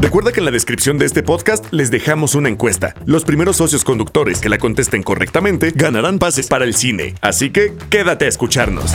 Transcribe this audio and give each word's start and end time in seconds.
Recuerda 0.00 0.30
que 0.30 0.38
en 0.38 0.44
la 0.44 0.52
descripción 0.52 0.96
de 0.96 1.06
este 1.06 1.24
podcast 1.24 1.72
les 1.72 1.90
dejamos 1.90 2.36
una 2.36 2.48
encuesta. 2.48 2.94
Los 3.04 3.24
primeros 3.24 3.56
socios 3.56 3.82
conductores 3.82 4.40
que 4.40 4.48
la 4.48 4.58
contesten 4.58 5.02
correctamente 5.02 5.72
ganarán 5.74 6.20
pases 6.20 6.46
para 6.46 6.64
el 6.64 6.74
cine. 6.74 7.16
Así 7.20 7.50
que 7.50 7.74
quédate 7.90 8.26
a 8.26 8.28
escucharnos. 8.28 8.94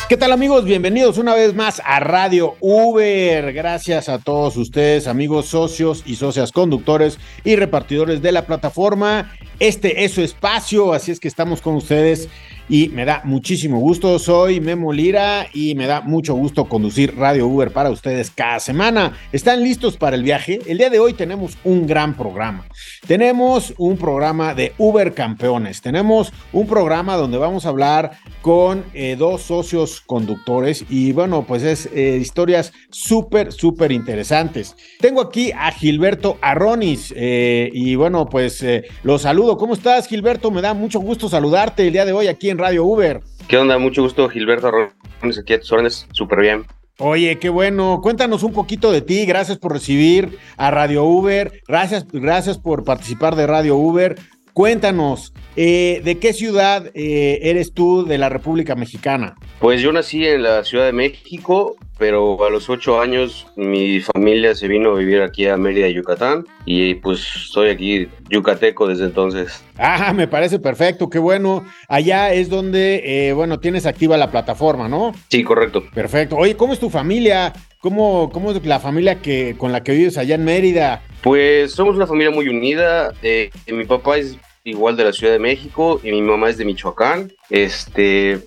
¿Qué 0.11 0.17
tal 0.17 0.33
amigos? 0.33 0.65
Bienvenidos 0.65 1.17
una 1.17 1.33
vez 1.33 1.55
más 1.55 1.81
a 1.85 2.01
Radio 2.01 2.57
Uber. 2.59 3.53
Gracias 3.53 4.09
a 4.09 4.19
todos 4.19 4.57
ustedes, 4.57 5.07
amigos 5.07 5.45
socios 5.45 6.03
y 6.05 6.17
socias 6.17 6.51
conductores 6.51 7.17
y 7.45 7.55
repartidores 7.55 8.21
de 8.21 8.33
la 8.33 8.45
plataforma. 8.45 9.31
Este 9.61 10.03
es 10.03 10.11
su 10.11 10.21
espacio, 10.21 10.91
así 10.91 11.11
es 11.11 11.21
que 11.21 11.29
estamos 11.29 11.61
con 11.61 11.75
ustedes 11.75 12.27
y 12.71 12.87
me 12.87 13.03
da 13.03 13.21
muchísimo 13.25 13.79
gusto. 13.79 14.17
Soy 14.17 14.61
Memo 14.61 14.93
Lira 14.93 15.45
y 15.53 15.75
me 15.75 15.87
da 15.87 15.99
mucho 15.99 16.35
gusto 16.35 16.69
conducir 16.69 17.17
Radio 17.17 17.45
Uber 17.45 17.71
para 17.71 17.89
ustedes 17.89 18.31
cada 18.31 18.61
semana. 18.61 19.17
¿Están 19.33 19.61
listos 19.61 19.97
para 19.97 20.15
el 20.15 20.23
viaje? 20.23 20.61
El 20.65 20.77
día 20.77 20.89
de 20.89 20.97
hoy 20.97 21.11
tenemos 21.11 21.57
un 21.65 21.85
gran 21.85 22.15
programa. 22.15 22.65
Tenemos 23.05 23.73
un 23.77 23.97
programa 23.97 24.53
de 24.53 24.71
Uber 24.77 25.13
Campeones. 25.13 25.81
Tenemos 25.81 26.31
un 26.53 26.65
programa 26.65 27.17
donde 27.17 27.37
vamos 27.37 27.65
a 27.65 27.69
hablar 27.69 28.11
con 28.41 28.85
eh, 28.93 29.17
dos 29.19 29.41
socios 29.41 29.99
conductores 29.99 30.85
y 30.89 31.11
bueno, 31.11 31.45
pues 31.45 31.63
es 31.63 31.89
eh, 31.93 32.17
historias 32.21 32.71
súper, 32.89 33.51
súper 33.51 33.91
interesantes. 33.91 34.77
Tengo 35.01 35.19
aquí 35.19 35.51
a 35.51 35.73
Gilberto 35.73 36.37
Arronis 36.39 37.13
eh, 37.17 37.69
y 37.73 37.95
bueno, 37.95 38.29
pues 38.29 38.63
lo 39.03 39.19
saludo. 39.19 39.57
¿Cómo 39.57 39.73
estás, 39.73 40.07
Gilberto? 40.07 40.51
Me 40.51 40.61
da 40.61 40.73
mucho 40.73 41.01
gusto 41.01 41.27
saludarte 41.27 41.85
el 41.85 41.91
día 41.91 42.05
de 42.05 42.13
hoy 42.13 42.27
aquí 42.27 42.49
en 42.49 42.60
Radio 42.61 42.85
Uber. 42.85 43.21
¿Qué 43.47 43.57
onda? 43.57 43.77
Mucho 43.79 44.03
gusto, 44.03 44.29
Gilberto 44.29 44.67
Arrones, 44.67 45.39
aquí 45.39 45.53
a 45.53 45.59
tus 45.59 45.71
órdenes, 45.71 46.07
súper 46.13 46.41
bien. 46.41 46.65
Oye, 46.99 47.39
qué 47.39 47.49
bueno. 47.49 47.99
Cuéntanos 48.01 48.43
un 48.43 48.53
poquito 48.53 48.91
de 48.91 49.01
ti. 49.01 49.25
Gracias 49.25 49.57
por 49.57 49.73
recibir 49.73 50.37
a 50.57 50.69
Radio 50.69 51.03
Uber. 51.03 51.51
Gracias, 51.67 52.05
gracias 52.11 52.59
por 52.59 52.83
participar 52.83 53.35
de 53.35 53.47
Radio 53.47 53.75
Uber. 53.75 54.15
Cuéntanos, 54.53 55.33
eh, 55.55 56.01
¿de 56.03 56.19
qué 56.19 56.33
ciudad 56.33 56.91
eh, 56.93 57.39
eres 57.41 57.73
tú 57.73 58.05
de 58.05 58.17
la 58.17 58.29
República 58.29 58.75
Mexicana? 58.75 59.35
Pues 59.59 59.81
yo 59.81 59.91
nací 59.91 60.27
en 60.27 60.43
la 60.43 60.63
Ciudad 60.63 60.85
de 60.85 60.91
México, 60.91 61.75
pero 62.01 62.43
a 62.43 62.49
los 62.49 62.67
ocho 62.67 62.99
años 62.99 63.45
mi 63.55 63.99
familia 63.99 64.55
se 64.55 64.67
vino 64.67 64.89
a 64.89 64.97
vivir 64.97 65.21
aquí 65.21 65.45
a 65.45 65.55
Mérida, 65.55 65.87
Yucatán, 65.87 66.47
y 66.65 66.95
pues 66.95 67.19
soy 67.19 67.69
aquí 67.69 68.07
yucateco 68.27 68.87
desde 68.87 69.03
entonces. 69.05 69.63
Ah, 69.77 70.11
me 70.11 70.27
parece 70.27 70.57
perfecto, 70.57 71.11
qué 71.11 71.19
bueno. 71.19 71.63
Allá 71.87 72.33
es 72.33 72.49
donde, 72.49 73.03
eh, 73.05 73.33
bueno, 73.33 73.59
tienes 73.59 73.85
activa 73.85 74.17
la 74.17 74.31
plataforma, 74.31 74.89
¿no? 74.89 75.11
Sí, 75.29 75.43
correcto. 75.43 75.83
Perfecto. 75.93 76.37
Oye, 76.37 76.57
¿cómo 76.57 76.73
es 76.73 76.79
tu 76.79 76.89
familia? 76.89 77.53
¿Cómo, 77.81 78.31
cómo 78.33 78.49
es 78.49 78.65
la 78.65 78.79
familia 78.79 79.21
que, 79.21 79.53
con 79.55 79.71
la 79.71 79.83
que 79.83 79.91
vives 79.91 80.17
allá 80.17 80.33
en 80.33 80.43
Mérida? 80.43 81.03
Pues 81.21 81.73
somos 81.73 81.95
una 81.95 82.07
familia 82.07 82.31
muy 82.31 82.47
unida. 82.47 83.13
eh, 83.21 83.51
mi 83.67 83.85
papá 83.85 84.17
es 84.17 84.39
igual 84.63 84.97
de 84.97 85.03
la 85.03 85.13
Ciudad 85.13 85.33
de 85.33 85.39
México 85.39 86.01
y 86.03 86.09
mi 86.09 86.23
mamá 86.23 86.49
es 86.49 86.57
de 86.57 86.65
Michoacán. 86.65 87.31
Este, 87.51 88.39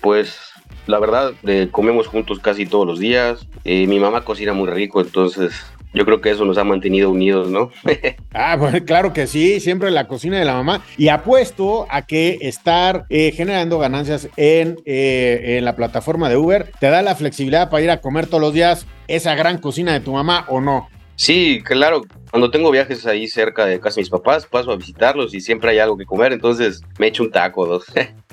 pues 0.00 0.53
la 0.86 0.98
verdad, 0.98 1.32
eh, 1.46 1.68
comemos 1.70 2.06
juntos 2.06 2.38
casi 2.40 2.66
todos 2.66 2.86
los 2.86 2.98
días. 2.98 3.46
Eh, 3.64 3.86
mi 3.86 3.98
mamá 3.98 4.24
cocina 4.24 4.52
muy 4.52 4.68
rico, 4.68 5.00
entonces 5.00 5.52
yo 5.94 6.04
creo 6.04 6.20
que 6.20 6.30
eso 6.30 6.44
nos 6.44 6.58
ha 6.58 6.64
mantenido 6.64 7.10
unidos, 7.10 7.48
¿no? 7.48 7.70
Ah, 8.36 8.56
bueno, 8.56 8.84
claro 8.84 9.12
que 9.12 9.28
sí, 9.28 9.60
siempre 9.60 9.92
la 9.92 10.08
cocina 10.08 10.40
de 10.40 10.44
la 10.44 10.54
mamá. 10.54 10.82
Y 10.98 11.06
apuesto 11.06 11.86
a 11.88 12.02
que 12.02 12.38
estar 12.40 13.06
eh, 13.08 13.30
generando 13.30 13.78
ganancias 13.78 14.28
en, 14.36 14.76
eh, 14.86 15.56
en 15.56 15.64
la 15.64 15.76
plataforma 15.76 16.28
de 16.28 16.36
Uber 16.36 16.72
te 16.80 16.90
da 16.90 17.00
la 17.00 17.14
flexibilidad 17.14 17.70
para 17.70 17.84
ir 17.84 17.90
a 17.92 18.00
comer 18.00 18.26
todos 18.26 18.40
los 18.40 18.52
días 18.52 18.88
esa 19.06 19.36
gran 19.36 19.58
cocina 19.58 19.92
de 19.92 20.00
tu 20.00 20.12
mamá 20.12 20.46
o 20.48 20.60
no. 20.60 20.88
Sí, 21.16 21.60
claro. 21.64 22.02
Cuando 22.30 22.50
tengo 22.50 22.70
viajes 22.70 23.06
ahí 23.06 23.28
cerca 23.28 23.64
de 23.64 23.78
casa 23.78 23.96
de 23.96 24.02
mis 24.02 24.10
papás, 24.10 24.46
paso 24.46 24.72
a 24.72 24.76
visitarlos 24.76 25.34
y 25.34 25.40
siempre 25.40 25.70
hay 25.70 25.78
algo 25.78 25.96
que 25.96 26.04
comer, 26.04 26.32
entonces 26.32 26.82
me 26.98 27.06
echo 27.06 27.22
un 27.22 27.30
taco 27.30 27.62
o 27.62 27.66
dos. 27.66 27.84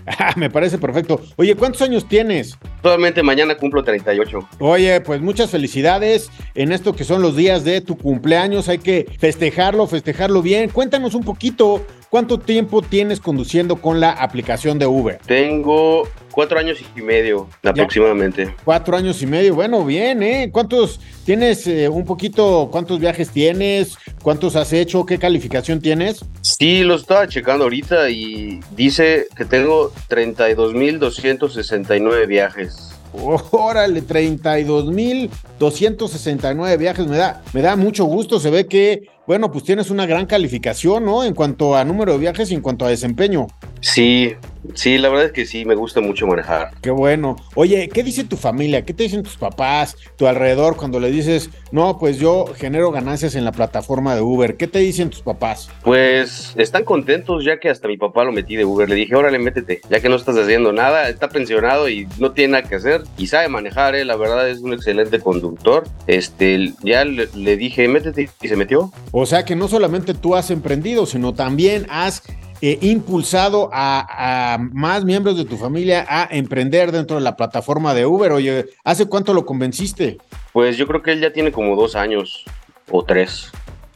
Ah, 0.08 0.34
me 0.36 0.50
parece 0.50 0.80
perfecto. 0.80 1.22
Oye, 1.36 1.56
¿cuántos 1.56 1.84
años 1.84 2.08
tienes? 2.08 2.58
Solamente 2.81 3.22
mañana 3.22 3.56
cumplo 3.56 3.84
38. 3.84 4.50
Oye, 4.58 5.00
pues 5.02 5.22
muchas 5.22 5.52
felicidades 5.52 6.31
en 6.56 6.72
esto 6.72 6.96
que 6.96 7.03
son 7.03 7.22
los 7.22 7.36
días 7.36 7.64
de 7.64 7.81
tu 7.81 7.96
cumpleaños. 7.97 8.68
Hay 8.68 8.80
que 8.80 9.08
festejarlo, 9.20 9.86
festejarlo 9.86 10.41
bien. 10.41 10.70
Cuéntanos 10.70 11.14
un 11.14 11.24
poquito, 11.24 11.86
¿cuánto 12.09 12.40
tiempo 12.40 12.81
tienes 12.81 13.20
conduciendo 13.20 13.75
con 13.75 14.00
la 14.00 14.12
aplicación 14.12 14.80
de 14.80 14.88
Uber? 14.88 15.20
Tengo 15.28 16.08
cuatro 16.31 16.59
años 16.59 16.80
y 16.96 17.02
medio 17.02 17.50
aproximadamente. 17.64 18.56
Cuatro 18.64 18.96
años 18.97 19.22
y 19.22 19.28
medio, 19.28 19.53
bueno, 19.56 19.84
bien, 19.86 20.24
¿eh? 20.24 20.50
¿Cuántos 20.52 21.00
tienes 21.25 21.68
eh, 21.68 21.90
un 21.90 22.06
poquito, 22.06 22.69
cuántos 22.72 23.00
viajes 23.00 23.30
tienes? 23.30 23.97
¿Cuántos 24.24 24.56
has 24.56 24.74
hecho? 24.74 25.06
¿Qué 25.06 25.20
calificación 25.20 25.80
tienes? 25.81 26.25
Sí, 26.41 26.84
lo 26.84 26.96
estaba 26.96 27.28
checando 27.28 27.66
ahorita 27.66 28.09
y 28.09 28.59
dice 28.75 29.28
que 29.36 29.46
tengo 29.46 29.91
32.269 30.09 32.28
viajes. 32.28 32.91
Órale, 33.52 34.03
32.269 34.03 36.78
viajes, 36.78 37.08
me 37.08 37.18
da, 37.18 37.41
me 37.53 37.62
da 37.62 37.75
mucho 37.75 38.06
gusto, 38.06 38.40
se 38.40 38.50
ve 38.50 38.68
que, 38.68 39.09
bueno, 39.28 39.52
pues 39.52 39.66
tienes 39.66 39.90
una 39.90 40.06
gran 40.06 40.25
calificación, 40.25 41.03
¿no? 41.06 41.24
En 41.24 41.34
cuanto 41.34 41.75
a 41.75 41.84
número 41.84 42.14
de 42.14 42.20
viajes 42.20 42.52
y 42.52 42.53
en 42.56 42.62
cuanto 42.62 42.86
a 42.86 42.90
desempeño. 42.90 43.47
Sí, 43.81 44.34
sí, 44.73 44.97
la 44.97 45.09
verdad 45.09 45.27
es 45.27 45.31
que 45.31 45.45
sí, 45.45 45.66
me 45.66 45.75
gusta 45.75 46.01
mucho 46.01 46.27
manejar. 46.27 46.72
Qué 46.81 46.91
bueno. 46.91 47.35
Oye, 47.55 47.89
¿qué 47.89 48.03
dice 48.03 48.23
tu 48.23 48.38
familia? 48.38 48.83
¿Qué 48.83 48.94
te 48.94 49.03
dicen 49.03 49.23
tus 49.23 49.38
papás, 49.38 49.95
tu 50.17 50.27
alrededor 50.27 50.77
cuando 50.77 50.99
le 50.99 51.11
dices, 51.11 51.49
no, 51.72 51.97
pues 51.97 52.17
yo 52.17 52.45
genero 52.55 52.91
ganancias 52.91 53.35
en 53.35 53.45
la 53.45 53.51
plataforma 53.51 54.16
de 54.16 54.22
Uber? 54.22 54.57
¿Qué 54.57 54.67
te 54.67 54.79
dicen 54.79 55.09
tus 55.09 55.22
papás? 55.22 55.69
Pues 55.83 56.53
están 56.57 56.83
contentos 56.83 57.44
ya 57.44 57.59
que 57.59 57.69
hasta 57.69 57.88
mi 57.88 57.97
papá 57.97 58.23
lo 58.23 58.31
metí 58.31 58.55
de 58.55 58.66
Uber. 58.66 58.89
Le 58.89 58.95
dije, 58.95 59.16
órale, 59.16 59.39
métete, 59.39 59.81
ya 59.89 59.99
que 59.99 60.09
no 60.09 60.16
estás 60.16 60.38
haciendo 60.38 60.72
nada, 60.72 61.09
está 61.09 61.29
pensionado 61.29 61.89
y 61.89 62.07
no 62.19 62.31
tiene 62.31 62.53
nada 62.53 62.67
que 62.67 62.75
hacer 62.75 63.03
y 63.17 63.28
sabe 63.28 63.47
manejar, 63.47 63.95
¿eh? 63.95 64.05
la 64.05 64.16
verdad 64.16 64.49
es 64.49 64.59
un 64.59 64.73
excelente 64.73 65.19
conductor. 65.19 65.83
Este, 66.07 66.73
ya 66.83 67.05
le, 67.05 67.29
le 67.33 67.57
dije, 67.57 67.88
métete 67.88 68.29
y 68.41 68.47
se 68.47 68.55
metió. 68.55 68.91
O 69.11 69.25
sea 69.25 69.45
que 69.45 69.55
no 69.55 69.67
solamente 69.67 70.13
tú 70.13 70.35
has 70.35 70.51
emprendido, 70.51 71.05
sino 71.05 71.33
también 71.33 71.85
has 71.89 72.23
eh, 72.61 72.77
impulsado 72.81 73.69
a, 73.73 74.53
a 74.53 74.57
más 74.57 75.03
miembros 75.03 75.38
de 75.38 75.45
tu 75.45 75.57
familia 75.57 76.05
a 76.07 76.27
emprender 76.31 76.91
dentro 76.91 77.16
de 77.17 77.22
la 77.23 77.35
plataforma 77.35 77.94
de 77.94 78.05
Uber. 78.05 78.31
Oye, 78.31 78.66
¿hace 78.83 79.05
cuánto 79.05 79.33
lo 79.33 79.45
convenciste? 79.45 80.17
Pues 80.53 80.77
yo 80.77 80.88
creo 80.88 81.01
que 81.01 81.11
él 81.13 81.22
ya 81.22 81.33
tiene 81.33 81.51
como 81.51 81.75
dos 81.75 81.95
años 81.95 82.44
o 82.89 83.03
tres. 83.03 83.49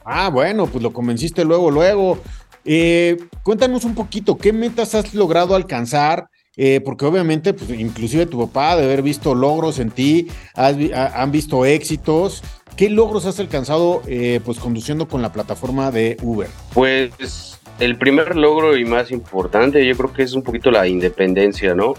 Ah, 0.03 0.29
bueno, 0.29 0.67
pues 0.67 0.83
lo 0.83 0.93
convenciste 0.93 1.43
luego, 1.45 1.69
luego. 1.71 2.19
Eh, 2.63 3.17
cuéntanos 3.43 3.85
un 3.85 3.93
poquito, 3.95 4.37
¿qué 4.37 4.51
metas 4.53 4.95
has 4.95 5.13
logrado 5.13 5.55
alcanzar? 5.55 6.29
Eh, 6.57 6.79
porque 6.85 7.05
obviamente, 7.05 7.53
pues, 7.53 7.69
inclusive 7.71 8.25
tu 8.25 8.39
papá 8.47 8.77
de 8.77 8.85
haber 8.85 9.01
visto 9.01 9.35
logros 9.35 9.77
en 9.77 9.91
ti, 9.91 10.27
has 10.53 10.77
vi- 10.77 10.91
ha- 10.93 11.21
han 11.21 11.31
visto 11.31 11.65
éxitos. 11.65 12.41
¿Qué 12.77 12.89
logros 12.89 13.25
has 13.25 13.39
alcanzado 13.39 14.01
eh, 14.07 14.39
pues 14.45 14.59
conduciendo 14.59 15.07
con 15.07 15.21
la 15.21 15.31
plataforma 15.33 15.91
de 15.91 16.17
Uber? 16.21 16.47
Pues 16.73 17.59
el 17.80 17.97
primer 17.97 18.36
logro 18.36 18.78
y 18.78 18.86
más 18.86 19.12
importante 19.12 19.86
yo 19.86 19.96
creo 19.96 20.13
que 20.13 20.24
es 20.24 20.34
un 20.34 20.44
poquito 20.44 20.72
la 20.72 20.88
independencia, 20.88 21.75
¿no? 21.75 21.94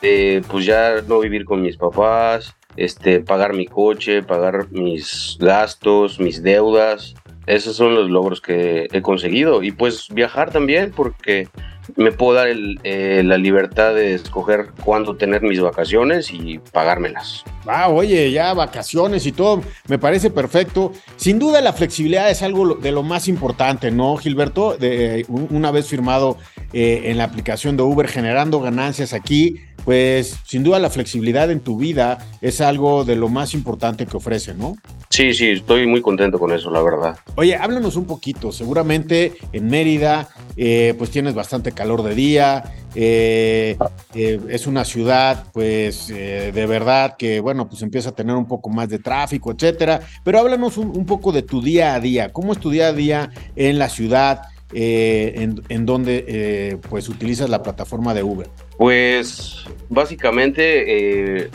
De, 0.00 0.42
pues 0.48 0.66
ya 0.66 1.02
no 1.06 1.20
vivir 1.20 1.44
con 1.44 1.62
mis 1.62 1.76
papás, 1.76 2.56
este, 2.76 3.20
pagar 3.20 3.54
mi 3.54 3.66
coche, 3.66 4.22
pagar 4.22 4.70
mis 4.70 5.36
gastos, 5.38 6.18
mis 6.18 6.42
deudas. 6.42 7.14
Esos 7.46 7.76
son 7.76 7.94
los 7.94 8.10
logros 8.10 8.40
que 8.40 8.86
he 8.92 9.02
conseguido. 9.02 9.62
Y 9.62 9.72
pues 9.72 10.06
viajar 10.10 10.50
también 10.50 10.92
porque 10.94 11.48
me 11.96 12.12
puedo 12.12 12.34
dar 12.34 12.46
el, 12.48 12.78
eh, 12.84 13.22
la 13.24 13.36
libertad 13.36 13.94
de 13.94 14.14
escoger 14.14 14.66
cuándo 14.84 15.16
tener 15.16 15.42
mis 15.42 15.60
vacaciones 15.60 16.30
y 16.32 16.60
pagármelas. 16.72 17.42
Ah, 17.66 17.88
oye, 17.88 18.30
ya 18.30 18.54
vacaciones 18.54 19.26
y 19.26 19.32
todo, 19.32 19.62
me 19.88 19.98
parece 19.98 20.30
perfecto. 20.30 20.92
Sin 21.16 21.38
duda 21.40 21.60
la 21.60 21.72
flexibilidad 21.72 22.30
es 22.30 22.42
algo 22.42 22.76
de 22.76 22.92
lo 22.92 23.02
más 23.02 23.26
importante, 23.26 23.90
¿no, 23.90 24.16
Gilberto? 24.16 24.76
De, 24.76 25.24
un- 25.28 25.48
una 25.50 25.70
vez 25.72 25.88
firmado 25.88 26.36
eh, 26.72 27.02
en 27.06 27.18
la 27.18 27.24
aplicación 27.24 27.76
de 27.76 27.82
Uber 27.82 28.06
generando 28.06 28.60
ganancias 28.60 29.12
aquí, 29.12 29.56
pues 29.84 30.38
sin 30.46 30.62
duda 30.62 30.78
la 30.78 30.90
flexibilidad 30.90 31.50
en 31.50 31.60
tu 31.60 31.76
vida 31.76 32.18
es 32.40 32.60
algo 32.60 33.04
de 33.04 33.16
lo 33.16 33.28
más 33.28 33.54
importante 33.54 34.06
que 34.06 34.16
ofrece, 34.16 34.54
¿no? 34.54 34.76
Sí, 35.10 35.34
sí, 35.34 35.48
estoy 35.48 35.88
muy 35.88 36.00
contento 36.02 36.38
con 36.38 36.52
eso, 36.52 36.70
la 36.70 36.80
verdad. 36.82 37.18
Oye, 37.34 37.56
háblanos 37.56 37.96
un 37.96 38.04
poquito. 38.04 38.52
Seguramente 38.52 39.32
en 39.52 39.66
Mérida, 39.66 40.28
eh, 40.56 40.94
pues 40.96 41.10
tienes 41.10 41.34
bastante 41.34 41.72
calor 41.72 42.04
de 42.04 42.14
día. 42.14 42.64
eh, 42.94 43.76
eh, 44.14 44.40
es 44.48 44.66
una 44.66 44.84
ciudad, 44.84 45.46
pues, 45.52 46.08
de 46.08 46.66
verdad 46.66 47.16
que, 47.16 47.40
bueno, 47.40 47.68
pues 47.68 47.82
empieza 47.82 48.10
a 48.10 48.14
tener 48.14 48.36
un 48.36 48.46
poco 48.46 48.68
más 48.70 48.88
de 48.88 49.00
tráfico, 49.00 49.50
etcétera. 49.50 50.00
Pero 50.22 50.38
háblanos 50.38 50.76
un, 50.76 51.06
poco 51.06 51.32
de 51.32 51.42
tu 51.42 51.60
día 51.60 51.94
a 51.94 52.00
día. 52.00 52.32
¿Cómo 52.32 52.52
es 52.52 52.60
tu 52.60 52.70
día 52.70 52.88
a 52.88 52.92
día 52.92 53.30
en 53.56 53.80
la 53.80 53.88
ciudad? 53.88 54.42
En, 54.72 55.62
en, 55.68 55.86
donde 55.86 56.78
pues 56.88 57.08
utilizas 57.08 57.48
la 57.50 57.62
plataforma 57.62 58.14
de 58.14 58.22
Uber? 58.22 58.48
Pues 58.76 59.64
básicamente 59.88 61.50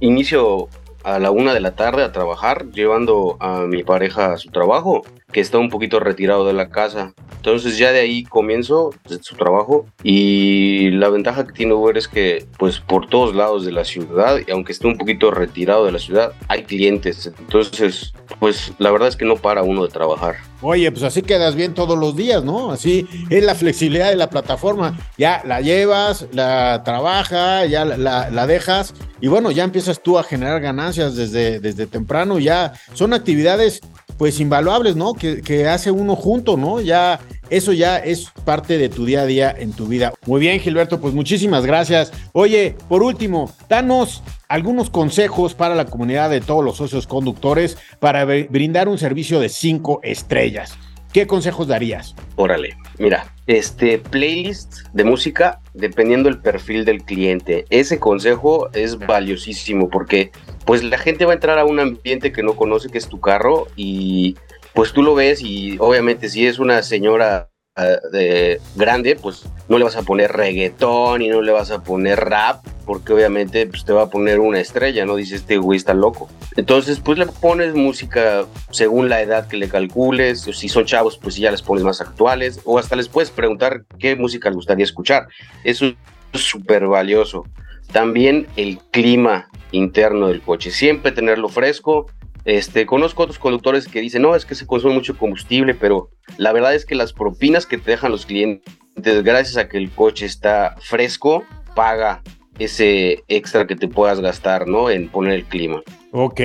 inicio 0.00 0.68
a 1.04 1.18
la 1.18 1.30
una 1.30 1.54
de 1.54 1.60
la 1.60 1.76
tarde 1.76 2.02
a 2.02 2.10
trabajar, 2.10 2.70
llevando 2.72 3.36
a 3.38 3.60
mi 3.60 3.84
pareja 3.84 4.32
a 4.32 4.36
su 4.38 4.50
trabajo, 4.50 5.02
que 5.32 5.40
está 5.40 5.58
un 5.58 5.68
poquito 5.68 6.00
retirado 6.00 6.46
de 6.46 6.52
la 6.52 6.68
casa. 6.68 7.14
Entonces 7.36 7.78
ya 7.78 7.92
de 7.92 8.00
ahí 8.00 8.24
comienzo 8.24 8.90
su 9.20 9.36
trabajo 9.36 9.86
y 10.02 10.90
la 10.90 11.08
ventaja 11.08 11.46
que 11.46 11.52
tiene 11.52 11.74
Uber 11.74 11.96
es 11.96 12.08
que 12.08 12.44
pues 12.58 12.80
por 12.80 13.08
todos 13.08 13.34
lados 13.34 13.64
de 13.64 13.72
la 13.72 13.84
ciudad, 13.84 14.38
y 14.46 14.50
aunque 14.50 14.72
esté 14.72 14.86
un 14.86 14.98
poquito 14.98 15.30
retirado 15.30 15.84
de 15.84 15.92
la 15.92 15.98
ciudad, 15.98 16.32
hay 16.48 16.64
clientes. 16.64 17.32
Entonces 17.38 18.12
pues 18.40 18.72
la 18.78 18.90
verdad 18.90 19.08
es 19.08 19.16
que 19.16 19.24
no 19.24 19.36
para 19.36 19.62
uno 19.62 19.84
de 19.84 19.92
trabajar. 19.92 20.36
Oye, 20.62 20.90
pues 20.90 21.04
así 21.04 21.22
quedas 21.22 21.54
bien 21.54 21.74
todos 21.74 21.98
los 21.98 22.16
días, 22.16 22.42
¿no? 22.42 22.72
Así 22.72 23.06
es 23.30 23.44
la 23.44 23.54
flexibilidad 23.54 24.08
de 24.08 24.16
la 24.16 24.30
plataforma. 24.30 24.98
Ya 25.16 25.42
la 25.44 25.60
llevas, 25.60 26.26
la 26.32 26.82
trabaja, 26.84 27.64
ya 27.66 27.84
la, 27.84 28.30
la 28.30 28.46
dejas 28.46 28.94
y 29.20 29.28
bueno, 29.28 29.50
ya 29.50 29.64
empiezas 29.64 30.02
tú 30.02 30.18
a 30.18 30.24
generar 30.24 30.60
ganancias 30.60 31.16
desde, 31.16 31.60
desde 31.60 31.86
temprano. 31.86 32.38
Ya 32.38 32.72
son 32.92 33.12
actividades 33.12 33.80
pues 34.18 34.40
invaluables, 34.40 34.96
¿no? 34.96 35.14
Que, 35.14 35.42
que, 35.42 35.68
hace 35.68 35.90
uno 35.90 36.16
junto, 36.16 36.56
¿no? 36.56 36.80
Ya, 36.80 37.20
eso 37.50 37.72
ya 37.72 37.98
es 37.98 38.30
parte 38.44 38.78
de 38.78 38.88
tu 38.88 39.04
día 39.04 39.22
a 39.22 39.26
día 39.26 39.54
en 39.56 39.72
tu 39.72 39.86
vida. 39.86 40.12
Muy 40.26 40.40
bien, 40.40 40.60
Gilberto, 40.60 41.00
pues 41.00 41.14
muchísimas 41.14 41.66
gracias. 41.66 42.12
Oye, 42.32 42.76
por 42.88 43.02
último, 43.02 43.50
danos 43.68 44.22
algunos 44.48 44.90
consejos 44.90 45.54
para 45.54 45.74
la 45.74 45.86
comunidad 45.86 46.30
de 46.30 46.40
todos 46.40 46.64
los 46.64 46.76
socios 46.76 47.06
conductores 47.06 47.76
para 47.98 48.24
brindar 48.24 48.88
un 48.88 48.98
servicio 48.98 49.40
de 49.40 49.48
cinco 49.48 50.00
estrellas. 50.02 50.76
¿Qué 51.16 51.26
consejos 51.26 51.66
darías? 51.66 52.14
Órale, 52.34 52.76
mira, 52.98 53.32
este 53.46 53.96
playlist 53.96 54.86
de 54.92 55.02
música 55.02 55.62
dependiendo 55.72 56.28
del 56.28 56.42
perfil 56.42 56.84
del 56.84 57.04
cliente. 57.04 57.64
Ese 57.70 57.98
consejo 57.98 58.68
es 58.74 58.98
valiosísimo 58.98 59.88
porque 59.88 60.30
pues 60.66 60.84
la 60.84 60.98
gente 60.98 61.24
va 61.24 61.32
a 61.32 61.36
entrar 61.36 61.58
a 61.58 61.64
un 61.64 61.80
ambiente 61.80 62.32
que 62.32 62.42
no 62.42 62.54
conoce 62.54 62.90
que 62.90 62.98
es 62.98 63.08
tu 63.08 63.18
carro 63.18 63.66
y 63.76 64.36
pues 64.74 64.92
tú 64.92 65.02
lo 65.02 65.14
ves 65.14 65.40
y 65.40 65.78
obviamente 65.78 66.28
si 66.28 66.46
es 66.46 66.58
una 66.58 66.82
señora 66.82 67.48
de 67.76 68.60
grande, 68.74 69.16
pues 69.16 69.44
no 69.68 69.76
le 69.76 69.84
vas 69.84 69.96
a 69.96 70.02
poner 70.02 70.32
reggaetón 70.32 71.20
y 71.20 71.28
no 71.28 71.42
le 71.42 71.52
vas 71.52 71.70
a 71.70 71.82
poner 71.82 72.18
rap, 72.18 72.64
porque 72.86 73.12
obviamente 73.12 73.66
pues, 73.66 73.84
te 73.84 73.92
va 73.92 74.04
a 74.04 74.10
poner 74.10 74.40
una 74.40 74.60
estrella, 74.60 75.04
¿no? 75.04 75.16
Dice 75.16 75.36
este 75.36 75.58
güey 75.58 75.76
está 75.76 75.92
loco. 75.92 76.28
Entonces, 76.56 77.00
pues 77.00 77.18
le 77.18 77.26
pones 77.26 77.74
música 77.74 78.46
según 78.70 79.10
la 79.10 79.20
edad 79.20 79.46
que 79.46 79.58
le 79.58 79.68
calcules, 79.68 80.48
o 80.48 80.54
si 80.54 80.70
son 80.70 80.86
chavos, 80.86 81.18
pues 81.18 81.36
ya 81.36 81.50
les 81.50 81.60
pones 81.60 81.84
más 81.84 82.00
actuales, 82.00 82.60
o 82.64 82.78
hasta 82.78 82.96
les 82.96 83.08
puedes 83.08 83.30
preguntar 83.30 83.84
qué 83.98 84.16
música 84.16 84.48
les 84.48 84.56
gustaría 84.56 84.84
escuchar. 84.84 85.28
Eso 85.62 85.86
es 85.86 86.40
súper 86.40 86.86
valioso. 86.86 87.44
También 87.92 88.46
el 88.56 88.78
clima 88.90 89.48
interno 89.70 90.28
del 90.28 90.40
coche, 90.40 90.70
siempre 90.70 91.12
tenerlo 91.12 91.48
fresco, 91.50 92.06
este, 92.46 92.86
conozco 92.86 93.24
otros 93.24 93.40
conductores 93.40 93.88
que 93.88 94.00
dicen, 94.00 94.22
no, 94.22 94.36
es 94.36 94.46
que 94.46 94.54
se 94.54 94.68
consume 94.68 94.94
mucho 94.94 95.18
combustible, 95.18 95.74
pero 95.74 96.10
la 96.38 96.52
verdad 96.52 96.76
es 96.76 96.86
que 96.86 96.94
las 96.94 97.12
propinas 97.12 97.66
que 97.66 97.76
te 97.76 97.90
dejan 97.90 98.12
los 98.12 98.24
clientes, 98.24 98.72
gracias 98.94 99.56
a 99.56 99.68
que 99.68 99.78
el 99.78 99.90
coche 99.90 100.26
está 100.26 100.76
fresco, 100.80 101.44
paga 101.74 102.22
ese 102.58 103.22
extra 103.28 103.66
que 103.66 103.76
te 103.76 103.88
puedas 103.88 104.20
gastar, 104.20 104.66
¿no? 104.66 104.90
En 104.90 105.08
poner 105.08 105.34
el 105.34 105.44
clima. 105.44 105.82
Ok, 106.18 106.40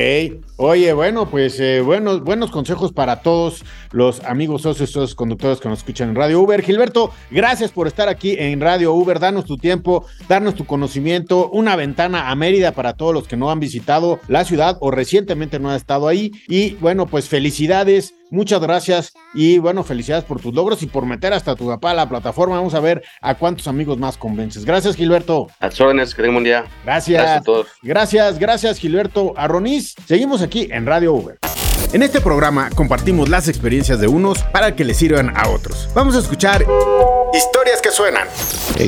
oye, 0.57 0.91
bueno, 0.91 1.29
pues 1.29 1.57
eh, 1.61 1.79
buenos, 1.79 2.23
buenos 2.23 2.51
consejos 2.51 2.91
para 2.91 3.21
todos 3.21 3.63
los 3.91 4.19
amigos 4.25 4.63
socios, 4.63 4.91
todos 4.91 5.15
conductores 5.15 5.61
que 5.61 5.69
nos 5.69 5.79
escuchan 5.79 6.09
en 6.09 6.15
Radio 6.15 6.41
Uber. 6.41 6.61
Gilberto, 6.61 7.11
gracias 7.29 7.71
por 7.71 7.87
estar 7.87 8.09
aquí 8.09 8.35
en 8.37 8.59
Radio 8.59 8.93
Uber, 8.93 9.19
danos 9.19 9.45
tu 9.45 9.55
tiempo, 9.57 10.05
darnos 10.27 10.55
tu 10.55 10.65
conocimiento, 10.65 11.49
una 11.51 11.77
ventana 11.77 12.29
a 12.29 12.35
Mérida 12.35 12.73
para 12.73 12.93
todos 12.93 13.13
los 13.13 13.29
que 13.29 13.37
no 13.37 13.49
han 13.49 13.61
visitado 13.61 14.19
la 14.27 14.43
ciudad 14.43 14.77
o 14.81 14.91
recientemente 14.91 15.57
no 15.57 15.69
han 15.69 15.77
estado 15.77 16.09
ahí. 16.09 16.31
Y 16.49 16.71
bueno, 16.81 17.05
pues 17.05 17.29
felicidades, 17.29 18.13
muchas 18.31 18.59
gracias 18.61 19.13
y 19.33 19.59
bueno, 19.59 19.83
felicidades 19.83 20.25
por 20.25 20.41
tus 20.41 20.53
logros 20.53 20.81
y 20.81 20.87
por 20.87 21.05
meter 21.05 21.33
hasta 21.33 21.55
tu 21.55 21.67
papá 21.67 21.91
a 21.91 21.93
la 21.93 22.09
plataforma. 22.09 22.55
Vamos 22.55 22.73
a 22.73 22.79
ver 22.79 23.03
a 23.21 23.35
cuántos 23.35 23.67
amigos 23.67 23.99
más 23.99 24.17
convences. 24.17 24.65
Gracias, 24.65 24.95
Gilberto. 24.95 25.47
A 25.59 25.67
órdenes, 25.67 26.15
que 26.15 26.23
un 26.23 26.43
día. 26.43 26.65
Gracias. 26.83 27.21
Gracias 27.21 27.41
a 27.41 27.43
todos. 27.43 27.67
Gracias, 27.83 28.39
gracias, 28.39 28.79
Gilberto 28.79 29.33
Seguimos 30.07 30.41
aquí 30.41 30.67
en 30.71 30.85
Radio 30.85 31.13
Uber. 31.13 31.37
En 31.93 32.03
este 32.03 32.21
programa 32.21 32.69
compartimos 32.73 33.27
las 33.27 33.49
experiencias 33.49 33.99
de 33.99 34.07
unos 34.07 34.43
para 34.43 34.75
que 34.75 34.85
les 34.85 34.97
sirvan 34.97 35.35
a 35.35 35.49
otros. 35.49 35.89
Vamos 35.93 36.15
a 36.15 36.19
escuchar 36.19 36.65
historias 37.33 37.81
que 37.81 37.91
suenan. 37.91 38.27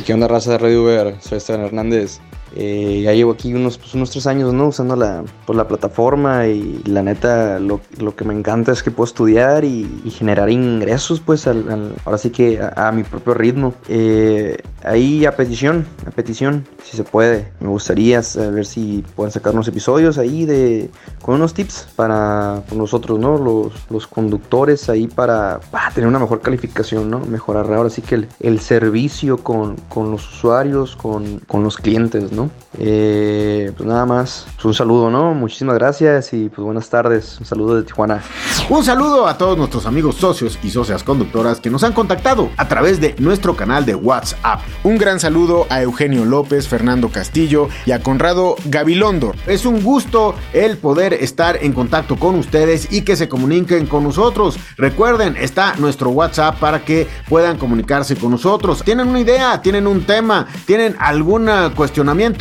¿Qué 0.06 0.14
onda, 0.14 0.28
raza 0.28 0.52
de 0.52 0.58
Radio 0.58 0.84
Uber? 0.84 1.16
Soy 1.20 1.38
Esteban 1.40 1.66
Hernández. 1.66 2.22
Eh, 2.56 3.02
ya 3.04 3.14
llevo 3.14 3.32
aquí 3.32 3.54
unos, 3.54 3.78
pues, 3.78 3.94
unos 3.94 4.12
tres 4.12 4.28
años, 4.28 4.54
¿no? 4.54 4.68
Usando 4.68 4.96
la, 4.96 5.24
pues, 5.46 5.58
la 5.58 5.68
plataforma 5.68 6.48
y 6.48 6.82
la 6.86 7.02
neta 7.02 7.60
lo, 7.60 7.82
lo, 7.98 8.16
que 8.16 8.26
me 8.26 8.34
encanta 8.34 8.72
es 8.72 8.84
que 8.84 8.92
puedo 8.92 9.06
estudiar 9.06 9.66
y, 9.66 9.90
generar 10.12 10.50
ingresos, 10.50 11.20
pues, 11.20 11.48
ahora 11.48 12.18
sí 12.18 12.30
que 12.30 12.60
a, 12.62 12.92
mi 12.92 13.04
propio 13.04 13.34
ritmo. 13.34 13.74
Eh, 13.88 14.58
ahí 14.84 15.26
a 15.26 15.36
petición, 15.36 15.86
a 16.06 16.12
petición, 16.12 16.66
si 16.84 16.96
se 16.96 17.04
puede. 17.04 17.52
Me 17.60 17.70
gustaría 17.70 18.22
ver 18.52 18.66
si 18.66 19.04
pueden 19.16 19.32
sacar 19.32 19.54
unos 19.54 19.68
episodios 19.68 20.18
ahí 20.18 20.46
de 20.46 20.92
con 21.22 21.36
unos 21.36 21.54
tips 21.54 21.88
para 21.96 22.62
nosotros, 22.76 23.18
¿no? 23.20 23.38
Los, 23.38 23.74
los 23.90 24.08
conductores 24.08 24.90
ahí 24.90 25.08
para, 25.08 25.60
tener 25.96 26.08
una 26.08 26.20
mejor 26.20 26.42
calificación, 26.42 27.10
¿no? 27.10 27.20
Mejorar 27.20 27.72
ahora 27.74 27.90
sí 27.90 28.02
que 28.02 28.16
el, 28.16 28.28
el 28.40 28.60
servicio 28.60 29.38
con, 29.38 29.76
con 29.90 30.12
los 30.12 30.28
usuarios, 30.28 30.96
con, 30.96 31.40
con 31.48 31.64
los 31.64 31.78
clientes, 31.78 32.32
¿no? 32.32 32.43
Eh, 32.80 33.72
pues 33.78 33.88
nada 33.88 34.06
más, 34.06 34.48
pues 34.56 34.66
un 34.66 34.74
saludo, 34.74 35.10
¿no? 35.10 35.34
Muchísimas 35.34 35.76
gracias 35.76 36.34
y 36.34 36.50
pues 36.50 36.66
buenas 36.66 36.90
tardes. 36.90 37.38
Un 37.40 37.46
saludo 37.46 37.76
de 37.76 37.84
Tijuana. 37.84 38.22
Un 38.70 38.84
saludo 38.84 39.28
a 39.28 39.38
todos 39.38 39.58
nuestros 39.58 39.86
amigos 39.86 40.16
socios 40.16 40.58
y 40.64 40.70
socias 40.70 41.04
conductoras 41.04 41.60
que 41.60 41.70
nos 41.70 41.84
han 41.84 41.94
contactado 41.94 42.50
a 42.58 42.68
través 42.68 43.00
de 43.00 43.16
nuestro 43.20 43.56
canal 43.56 43.86
de 43.86 43.96
WhatsApp. 43.96 44.62
Un 44.84 44.98
gran 44.98 45.20
saludo 45.20 45.68
a 45.70 45.82
Eugenio 45.82 46.26
López, 46.26 46.68
Fernando 46.68 47.10
Castillo 47.10 47.70
y 47.86 47.92
a 47.92 48.02
Conrado 48.02 48.56
Gabilondo. 48.66 49.34
Es 49.46 49.66
un 49.66 49.84
gusto 49.84 50.36
el 50.54 50.78
poder 50.78 51.14
estar 51.14 51.58
en 51.62 51.74
contacto 51.74 52.16
con 52.16 52.36
ustedes 52.36 52.92
y 52.92 53.02
que 53.02 53.16
se 53.16 53.30
comuniquen 53.30 53.86
con 53.86 54.04
nosotros. 54.04 54.58
Recuerden, 54.78 55.38
está 55.38 55.76
nuestro 55.78 56.10
WhatsApp 56.10 56.58
para 56.60 56.84
que 56.84 57.08
puedan 57.30 57.58
comunicarse 57.58 58.16
con 58.16 58.32
nosotros. 58.32 58.84
¿Tienen 58.84 59.10
una 59.10 59.20
idea? 59.20 59.62
¿Tienen 59.62 59.86
un 59.86 60.06
tema? 60.06 60.48
¿Tienen 60.66 60.96
algún 61.00 61.50
cuestionamiento? 61.76 62.33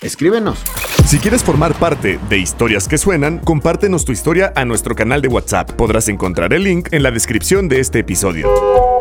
Escríbenos. 0.00 0.62
Si 1.06 1.18
quieres 1.18 1.42
formar 1.42 1.74
parte 1.74 2.18
de 2.28 2.38
Historias 2.38 2.86
que 2.86 2.98
Suenan, 2.98 3.38
compártenos 3.38 4.04
tu 4.04 4.12
historia 4.12 4.52
a 4.54 4.64
nuestro 4.64 4.94
canal 4.94 5.22
de 5.22 5.28
WhatsApp. 5.28 5.72
Podrás 5.72 6.08
encontrar 6.08 6.52
el 6.52 6.64
link 6.64 6.88
en 6.92 7.02
la 7.02 7.10
descripción 7.10 7.68
de 7.68 7.80
este 7.80 8.00
episodio. 8.00 8.48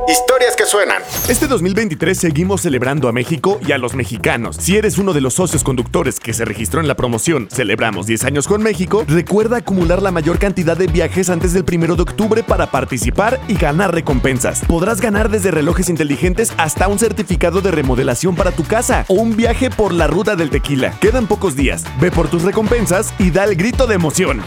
Historias 0.10 0.56
que 0.56 0.66
suenan. 0.66 1.04
Este 1.28 1.46
2023 1.46 2.18
seguimos 2.18 2.62
celebrando 2.62 3.08
a 3.08 3.12
México 3.12 3.60
y 3.64 3.74
a 3.74 3.78
los 3.78 3.94
mexicanos. 3.94 4.56
Si 4.56 4.76
eres 4.76 4.98
uno 4.98 5.14
de 5.14 5.22
los 5.22 5.36
socios 5.36 5.64
conductores 5.64 6.20
que 6.20 6.34
se 6.34 6.46
registró 6.46 6.82
en 6.82 6.88
la 6.88 6.96
promoción 6.96 7.48
Celebramos 7.52 8.08
10 8.08 8.24
años 8.24 8.48
con 8.48 8.64
México, 8.64 9.06
recuerda 9.08 9.58
acumular 9.58 10.02
la 10.02 10.10
mayor 10.10 10.40
cantidad 10.40 10.76
de 10.76 10.88
viajes 10.88 11.30
antes 11.30 11.54
del 11.54 11.64
1 11.64 11.96
de 11.96 12.02
octubre 12.02 12.42
para 12.42 12.72
participar 12.72 13.40
y 13.48 13.54
ganar 13.54 13.94
recompensas. 13.94 14.62
Podrás 14.66 15.00
ganar 15.00 15.30
desde 15.30 15.52
relojes 15.52 15.90
inteligentes 15.90 16.54
hasta 16.58 16.88
un 16.88 16.98
certificado 16.98 17.62
de 17.62 17.70
remodelación 17.70 18.36
para 18.36 18.52
tu 18.52 18.64
casa 18.64 19.06
o 19.10 19.14
un 19.14 19.36
viaje 19.36 19.70
por 19.70 19.94
la 19.94 20.08
ruta 20.08 20.36
del 20.36 20.50
tequila. 20.50 20.92
Quedan 21.00 21.28
pocos 21.28 21.56
días. 21.56 21.86
Ve 22.02 22.10
por 22.10 22.30
tus 22.30 22.42
recompensas 22.42 23.14
y 23.20 23.30
da 23.30 23.44
el 23.44 23.56
grito 23.56 23.86
de 23.86 23.94
emoción. 23.94 24.42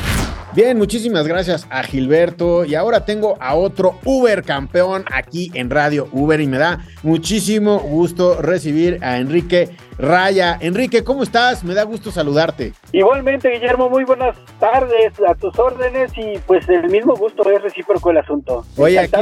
Bien, 0.55 0.77
muchísimas 0.77 1.27
gracias 1.27 1.67
a 1.71 1.83
Gilberto. 1.83 2.67
Y 2.67 2.75
ahora 2.75 3.07
tengo 3.07 3.39
a 3.41 3.55
otro 3.55 3.99
Uber 4.05 4.43
campeón 4.43 5.07
aquí 5.11 5.51
en 5.55 5.71
Radio 5.71 6.09
Uber 6.13 6.39
y 6.43 6.47
me 6.47 6.59
da 6.59 6.81
muchísimo 7.03 7.79
gusto 7.79 8.41
recibir 8.43 8.99
a 9.03 9.17
Enrique 9.17 9.71
Raya. 9.97 10.59
Enrique, 10.61 11.05
¿cómo 11.05 11.23
estás? 11.23 11.65
Me 11.65 11.73
da 11.73 11.85
gusto 11.85 12.11
saludarte. 12.11 12.75
Igualmente, 12.93 13.49
Guillermo, 13.49 13.89
muy 13.89 14.05
buenas 14.05 14.37
tardes 14.61 15.15
a 15.27 15.35
tus 15.35 15.59
órdenes 15.59 16.13
y 16.19 16.39
pues 16.47 16.69
el 16.69 16.91
mismo 16.91 17.15
gusto 17.17 17.51
es 17.51 17.63
recíproco 17.63 18.11
el 18.11 18.19
asunto. 18.19 18.67
Oye, 18.77 18.99
aquí 18.99 19.17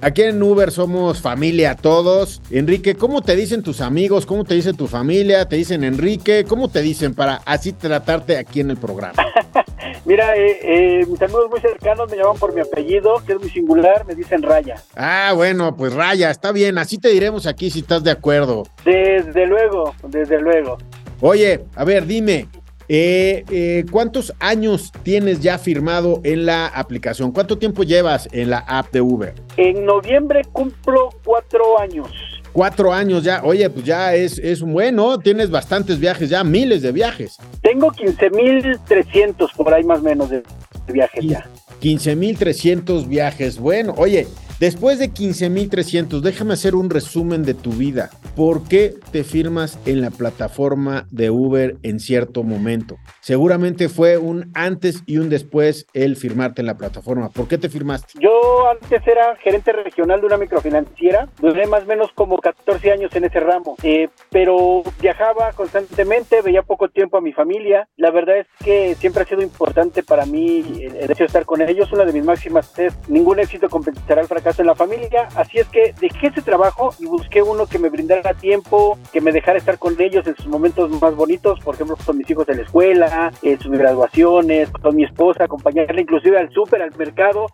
aquí 0.00 0.22
en 0.22 0.42
Uber 0.42 0.70
somos 0.70 1.20
familia 1.20 1.74
todos. 1.74 2.40
Enrique, 2.50 2.94
¿cómo 2.94 3.20
te 3.20 3.36
dicen 3.36 3.62
tus 3.62 3.82
amigos? 3.82 4.24
¿Cómo 4.24 4.44
te 4.44 4.54
dice 4.54 4.72
tu 4.72 4.86
familia? 4.86 5.46
¿Te 5.46 5.56
dicen 5.56 5.84
Enrique? 5.84 6.46
¿Cómo 6.48 6.70
te 6.70 6.80
dicen 6.80 7.14
para 7.14 7.42
así 7.44 7.72
tratarte 7.72 8.38
aquí 8.38 8.60
en 8.60 8.70
el 8.70 8.78
programa? 8.78 9.22
Mira, 10.04 10.36
eh, 10.36 10.58
eh, 10.62 11.06
mis 11.06 11.22
amigos 11.22 11.48
muy 11.48 11.60
cercanos 11.60 12.10
me 12.10 12.16
llaman 12.16 12.36
por 12.36 12.52
mi 12.52 12.60
apellido, 12.60 13.22
que 13.24 13.34
es 13.34 13.40
muy 13.40 13.50
singular, 13.50 14.04
me 14.04 14.14
dicen 14.14 14.42
Raya. 14.42 14.82
Ah, 14.96 15.32
bueno, 15.34 15.76
pues 15.76 15.94
Raya, 15.94 16.30
está 16.30 16.50
bien, 16.50 16.76
así 16.78 16.98
te 16.98 17.08
diremos 17.08 17.46
aquí 17.46 17.70
si 17.70 17.80
estás 17.80 18.02
de 18.02 18.10
acuerdo. 18.10 18.64
Desde 18.84 19.46
luego, 19.46 19.94
desde 20.08 20.40
luego. 20.40 20.78
Oye, 21.20 21.64
a 21.76 21.84
ver, 21.84 22.04
dime, 22.04 22.48
eh, 22.88 23.44
eh, 23.50 23.84
¿cuántos 23.90 24.34
años 24.40 24.92
tienes 25.02 25.40
ya 25.40 25.58
firmado 25.58 26.20
en 26.24 26.46
la 26.46 26.66
aplicación? 26.66 27.32
¿Cuánto 27.32 27.56
tiempo 27.56 27.84
llevas 27.84 28.28
en 28.32 28.50
la 28.50 28.58
app 28.58 28.92
de 28.92 29.00
Uber? 29.00 29.34
En 29.56 29.84
noviembre 29.84 30.42
cumplo 30.52 31.10
cuatro 31.24 31.78
años. 31.78 32.10
Cuatro 32.52 32.92
años 32.92 33.24
ya, 33.24 33.42
oye, 33.44 33.68
pues 33.70 33.84
ya 33.84 34.14
es, 34.14 34.38
es 34.38 34.60
un 34.60 34.72
bueno, 34.72 35.18
tienes 35.18 35.50
bastantes 35.50 35.98
viajes 35.98 36.28
ya, 36.28 36.44
miles 36.44 36.82
de 36.82 36.92
viajes. 36.92 37.38
Tengo 37.62 37.90
15.300 37.90 39.54
por 39.56 39.72
ahí 39.72 39.84
más 39.84 40.00
o 40.00 40.02
menos 40.02 40.30
de, 40.30 40.42
de 40.86 40.92
viajes 40.92 41.24
ya. 41.24 41.46
15.300 41.80 43.08
viajes, 43.08 43.58
bueno, 43.58 43.94
oye, 43.96 44.26
Después 44.62 45.00
de 45.00 45.10
15.300, 45.10 46.20
déjame 46.20 46.54
hacer 46.54 46.76
un 46.76 46.88
resumen 46.88 47.42
de 47.42 47.52
tu 47.52 47.72
vida. 47.72 48.10
¿Por 48.36 48.66
qué 48.66 48.94
te 49.10 49.24
firmas 49.24 49.78
en 49.84 50.00
la 50.00 50.10
plataforma 50.10 51.06
de 51.10 51.30
Uber 51.30 51.76
en 51.82 52.00
cierto 52.00 52.42
momento? 52.42 52.96
Seguramente 53.20 53.90
fue 53.90 54.16
un 54.16 54.50
antes 54.54 55.02
y 55.04 55.18
un 55.18 55.28
después 55.28 55.86
el 55.92 56.16
firmarte 56.16 56.62
en 56.62 56.66
la 56.66 56.78
plataforma. 56.78 57.28
¿Por 57.28 57.46
qué 57.46 57.58
te 57.58 57.68
firmaste? 57.68 58.14
Yo 58.18 58.68
antes 58.68 59.06
era 59.06 59.36
gerente 59.36 59.72
regional 59.72 60.20
de 60.20 60.26
una 60.26 60.38
microfinanciera. 60.38 61.28
Duré 61.40 61.66
más 61.66 61.82
o 61.82 61.86
menos 61.86 62.10
como 62.14 62.38
14 62.38 62.90
años 62.90 63.14
en 63.14 63.24
ese 63.24 63.38
ramo. 63.38 63.76
Eh, 63.82 64.08
pero 64.30 64.82
viajaba 65.00 65.52
constantemente, 65.52 66.40
veía 66.40 66.62
poco 66.62 66.88
tiempo 66.88 67.18
a 67.18 67.20
mi 67.20 67.34
familia. 67.34 67.86
La 67.96 68.10
verdad 68.10 68.38
es 68.38 68.46
que 68.64 68.94
siempre 68.94 69.24
ha 69.24 69.26
sido 69.26 69.42
importante 69.42 70.02
para 70.02 70.24
mí 70.24 70.80
el, 70.80 70.96
el 70.96 71.10
hecho 71.10 71.24
de 71.24 71.26
estar 71.26 71.44
con 71.44 71.60
ellos. 71.60 71.92
Una 71.92 72.06
de 72.06 72.14
mis 72.14 72.24
máximas 72.24 72.78
es 72.78 72.94
ningún 73.08 73.40
éxito 73.40 73.68
compensará 73.68 74.22
el 74.22 74.28
fracaso 74.28 74.62
en 74.62 74.68
la 74.68 74.74
familia, 74.74 75.28
así 75.36 75.58
es 75.58 75.66
que 75.68 75.94
dejé 76.00 76.28
ese 76.28 76.42
trabajo 76.42 76.94
y 76.98 77.06
busqué 77.06 77.42
uno 77.42 77.66
que 77.66 77.78
me 77.78 77.88
brindara 77.88 78.21
tiempo, 78.34 78.98
que 79.12 79.20
me 79.20 79.32
dejara 79.32 79.58
estar 79.58 79.78
con 79.78 80.00
ellos 80.00 80.26
en 80.26 80.36
sus 80.36 80.46
momentos 80.46 80.90
más 81.00 81.14
bonitos, 81.14 81.60
por 81.60 81.74
ejemplo, 81.74 81.96
con 82.04 82.16
mis 82.16 82.28
hijos 82.30 82.48
en 82.48 82.56
la 82.58 82.62
escuela, 82.62 83.32
en 83.42 83.58
sus 83.60 83.72
graduaciones, 83.72 84.70
con 84.70 84.96
mi 84.96 85.04
esposa, 85.04 85.44
acompañarla 85.44 86.00
inclusive 86.00 86.38
al 86.38 86.50
súper, 86.52 86.82
al 86.82 86.96
mercado. 86.96 87.46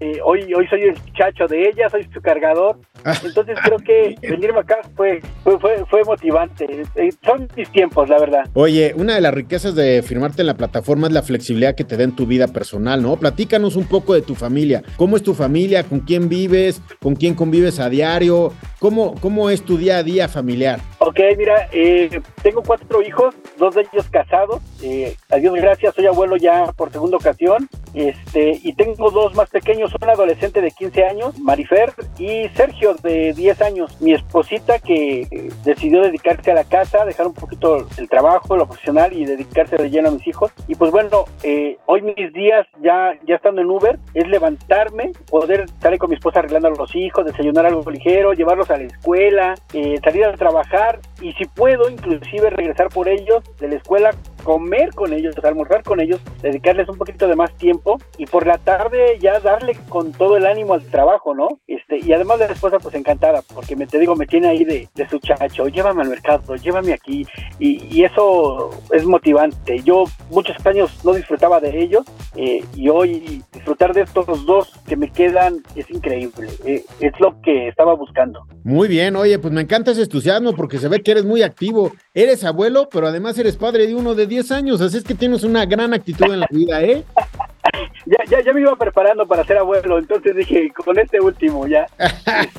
Eh, 0.00 0.18
hoy, 0.24 0.52
hoy 0.54 0.66
soy 0.68 0.82
el 0.82 0.96
chacho 1.12 1.46
de 1.46 1.68
ella, 1.68 1.88
soy 1.88 2.08
su 2.12 2.20
cargador. 2.20 2.78
Entonces 3.24 3.58
creo 3.62 3.78
que 3.78 4.16
venirme 4.22 4.60
acá 4.60 4.78
fue, 4.96 5.20
fue, 5.42 5.58
fue, 5.60 5.84
fue 5.88 6.04
motivante. 6.04 6.66
Eh, 6.96 7.10
son 7.24 7.48
mis 7.56 7.70
tiempos, 7.70 8.08
la 8.08 8.18
verdad. 8.18 8.44
Oye, 8.54 8.94
una 8.96 9.14
de 9.14 9.20
las 9.20 9.34
riquezas 9.34 9.74
de 9.74 10.02
firmarte 10.02 10.42
en 10.42 10.46
la 10.46 10.56
plataforma 10.56 11.06
es 11.06 11.12
la 11.12 11.22
flexibilidad 11.22 11.74
que 11.74 11.84
te 11.84 11.96
da 11.96 12.04
en 12.04 12.16
tu 12.16 12.26
vida 12.26 12.48
personal, 12.48 13.02
¿no? 13.02 13.16
Platícanos 13.16 13.76
un 13.76 13.86
poco 13.86 14.14
de 14.14 14.22
tu 14.22 14.34
familia. 14.34 14.82
¿Cómo 14.96 15.16
es 15.16 15.22
tu 15.22 15.34
familia? 15.34 15.84
¿Con 15.84 16.00
quién 16.00 16.28
vives? 16.28 16.80
¿Con 17.00 17.14
quién 17.14 17.34
convives 17.34 17.78
a 17.78 17.90
diario? 17.90 18.52
¿Cómo, 18.78 19.14
cómo 19.20 19.50
es 19.50 19.62
tu 19.62 19.78
día 19.78 19.98
a 19.98 20.02
día 20.02 20.13
familiar? 20.28 20.80
Ok, 20.98 21.18
mira, 21.36 21.68
eh, 21.72 22.20
tengo 22.42 22.62
cuatro 22.62 23.02
hijos, 23.02 23.34
dos 23.58 23.74
de 23.74 23.82
ellos 23.92 24.06
casados. 24.10 24.62
Eh, 24.82 25.16
a 25.30 25.36
Dios 25.36 25.54
gracias, 25.54 25.94
soy 25.94 26.06
abuelo 26.06 26.36
ya 26.36 26.72
por 26.76 26.90
segunda 26.92 27.16
ocasión. 27.16 27.68
Este, 27.94 28.60
y 28.62 28.72
tengo 28.74 29.10
dos 29.10 29.34
más 29.34 29.48
pequeños, 29.50 29.94
un 29.94 30.08
adolescente 30.08 30.60
de 30.60 30.70
15 30.70 31.04
años, 31.04 31.38
Marifer, 31.38 31.92
y 32.18 32.48
Sergio 32.54 32.94
de 32.94 33.32
10 33.32 33.62
años, 33.62 34.00
mi 34.00 34.12
esposita 34.12 34.78
que 34.78 35.50
decidió 35.64 36.02
dedicarse 36.02 36.50
a 36.50 36.54
la 36.54 36.64
casa, 36.64 37.04
dejar 37.04 37.26
un 37.26 37.34
poquito 37.34 37.86
el 37.96 38.08
trabajo, 38.08 38.56
lo 38.56 38.66
profesional 38.66 39.12
y 39.12 39.24
dedicarse 39.24 39.76
de 39.76 39.90
lleno 39.90 40.08
a 40.08 40.12
mis 40.12 40.26
hijos. 40.26 40.52
Y 40.66 40.74
pues 40.74 40.90
bueno, 40.90 41.24
eh, 41.42 41.78
hoy 41.86 42.02
mis 42.02 42.32
días 42.32 42.66
ya, 42.82 43.12
ya 43.26 43.36
estando 43.36 43.60
en 43.60 43.70
Uber 43.70 43.98
es 44.14 44.26
levantarme, 44.28 45.12
poder 45.30 45.66
salir 45.80 45.98
con 45.98 46.10
mi 46.10 46.16
esposa 46.16 46.40
arreglando 46.40 46.68
a 46.68 46.72
los 46.72 46.94
hijos, 46.94 47.24
desayunar 47.24 47.66
algo 47.66 47.88
ligero, 47.90 48.32
llevarlos 48.32 48.70
a 48.70 48.76
la 48.76 48.84
escuela, 48.84 49.54
eh, 49.72 49.98
salir 50.02 50.24
a 50.24 50.32
trabajar 50.32 50.98
y 51.20 51.32
si 51.34 51.44
puedo 51.44 51.88
inclusive 51.88 52.50
regresar 52.50 52.88
por 52.88 53.08
ellos 53.08 53.44
de 53.58 53.68
la 53.68 53.76
escuela 53.76 54.10
comer 54.44 54.90
con 54.94 55.12
ellos, 55.12 55.34
almorzar 55.42 55.82
con 55.82 56.00
ellos, 56.00 56.20
dedicarles 56.42 56.88
un 56.88 56.98
poquito 56.98 57.26
de 57.26 57.34
más 57.34 57.56
tiempo 57.56 57.98
y 58.18 58.26
por 58.26 58.46
la 58.46 58.58
tarde 58.58 59.18
ya 59.20 59.40
darle 59.40 59.76
con 59.88 60.12
todo 60.12 60.36
el 60.36 60.46
ánimo 60.46 60.74
al 60.74 60.84
trabajo, 60.84 61.34
¿no? 61.34 61.48
Este, 61.66 61.98
y 61.98 62.12
además 62.12 62.38
la 62.38 62.46
esposa 62.46 62.78
pues 62.78 62.94
encantada, 62.94 63.42
porque 63.54 63.74
me 63.74 63.86
te 63.86 63.98
digo, 63.98 64.14
me 64.14 64.26
tiene 64.26 64.48
ahí 64.48 64.64
de, 64.64 64.88
de 64.94 65.08
su 65.08 65.18
chacho, 65.18 65.68
llévame 65.68 66.02
al 66.02 66.10
mercado, 66.10 66.54
llévame 66.56 66.92
aquí, 66.92 67.26
y, 67.58 68.04
eso 68.04 68.70
es 68.92 69.06
motivante. 69.06 69.80
Yo 69.82 70.04
muchos 70.30 70.54
años 70.66 71.02
no 71.04 71.14
disfrutaba 71.14 71.58
de 71.58 71.82
ellos, 71.82 72.04
eh, 72.36 72.62
y 72.74 72.88
hoy 72.90 73.42
disfrutar 73.52 73.94
de 73.94 74.02
estos 74.02 74.44
dos 74.44 74.72
que 74.86 74.96
me 74.96 75.10
quedan 75.10 75.62
es 75.74 75.90
increíble, 75.90 76.48
eh, 76.66 76.84
es 77.00 77.12
lo 77.18 77.40
que 77.40 77.68
estaba 77.68 77.94
buscando. 77.94 78.46
Muy 78.62 78.88
bien, 78.88 79.16
oye, 79.16 79.38
pues 79.38 79.54
me 79.54 79.62
encanta 79.62 79.92
ese 79.92 80.02
entusiasmo 80.02 80.54
porque 80.54 80.78
se 80.78 80.88
ve 80.88 81.02
que 81.02 81.12
eres 81.12 81.24
muy 81.24 81.42
activo, 81.42 81.92
eres 82.12 82.44
abuelo, 82.44 82.88
pero 82.90 83.06
además 83.06 83.38
eres 83.38 83.56
padre 83.56 83.86
de 83.86 83.94
uno 83.94 84.14
de 84.14 84.26
10 84.34 84.50
años, 84.50 84.80
así 84.80 84.98
es 84.98 85.04
que 85.04 85.14
tienes 85.14 85.44
una 85.44 85.64
gran 85.64 85.94
actitud 85.94 86.32
en 86.32 86.40
la 86.40 86.48
vida, 86.50 86.82
¿eh? 86.82 87.04
ya, 88.06 88.18
ya, 88.28 88.40
ya 88.42 88.52
me 88.52 88.62
iba 88.62 88.74
preparando 88.76 89.26
para 89.26 89.44
ser 89.44 89.58
abuelo, 89.58 89.98
entonces 89.98 90.34
dije, 90.34 90.72
con 90.72 90.98
este 90.98 91.20
último 91.20 91.66
ya. 91.66 91.86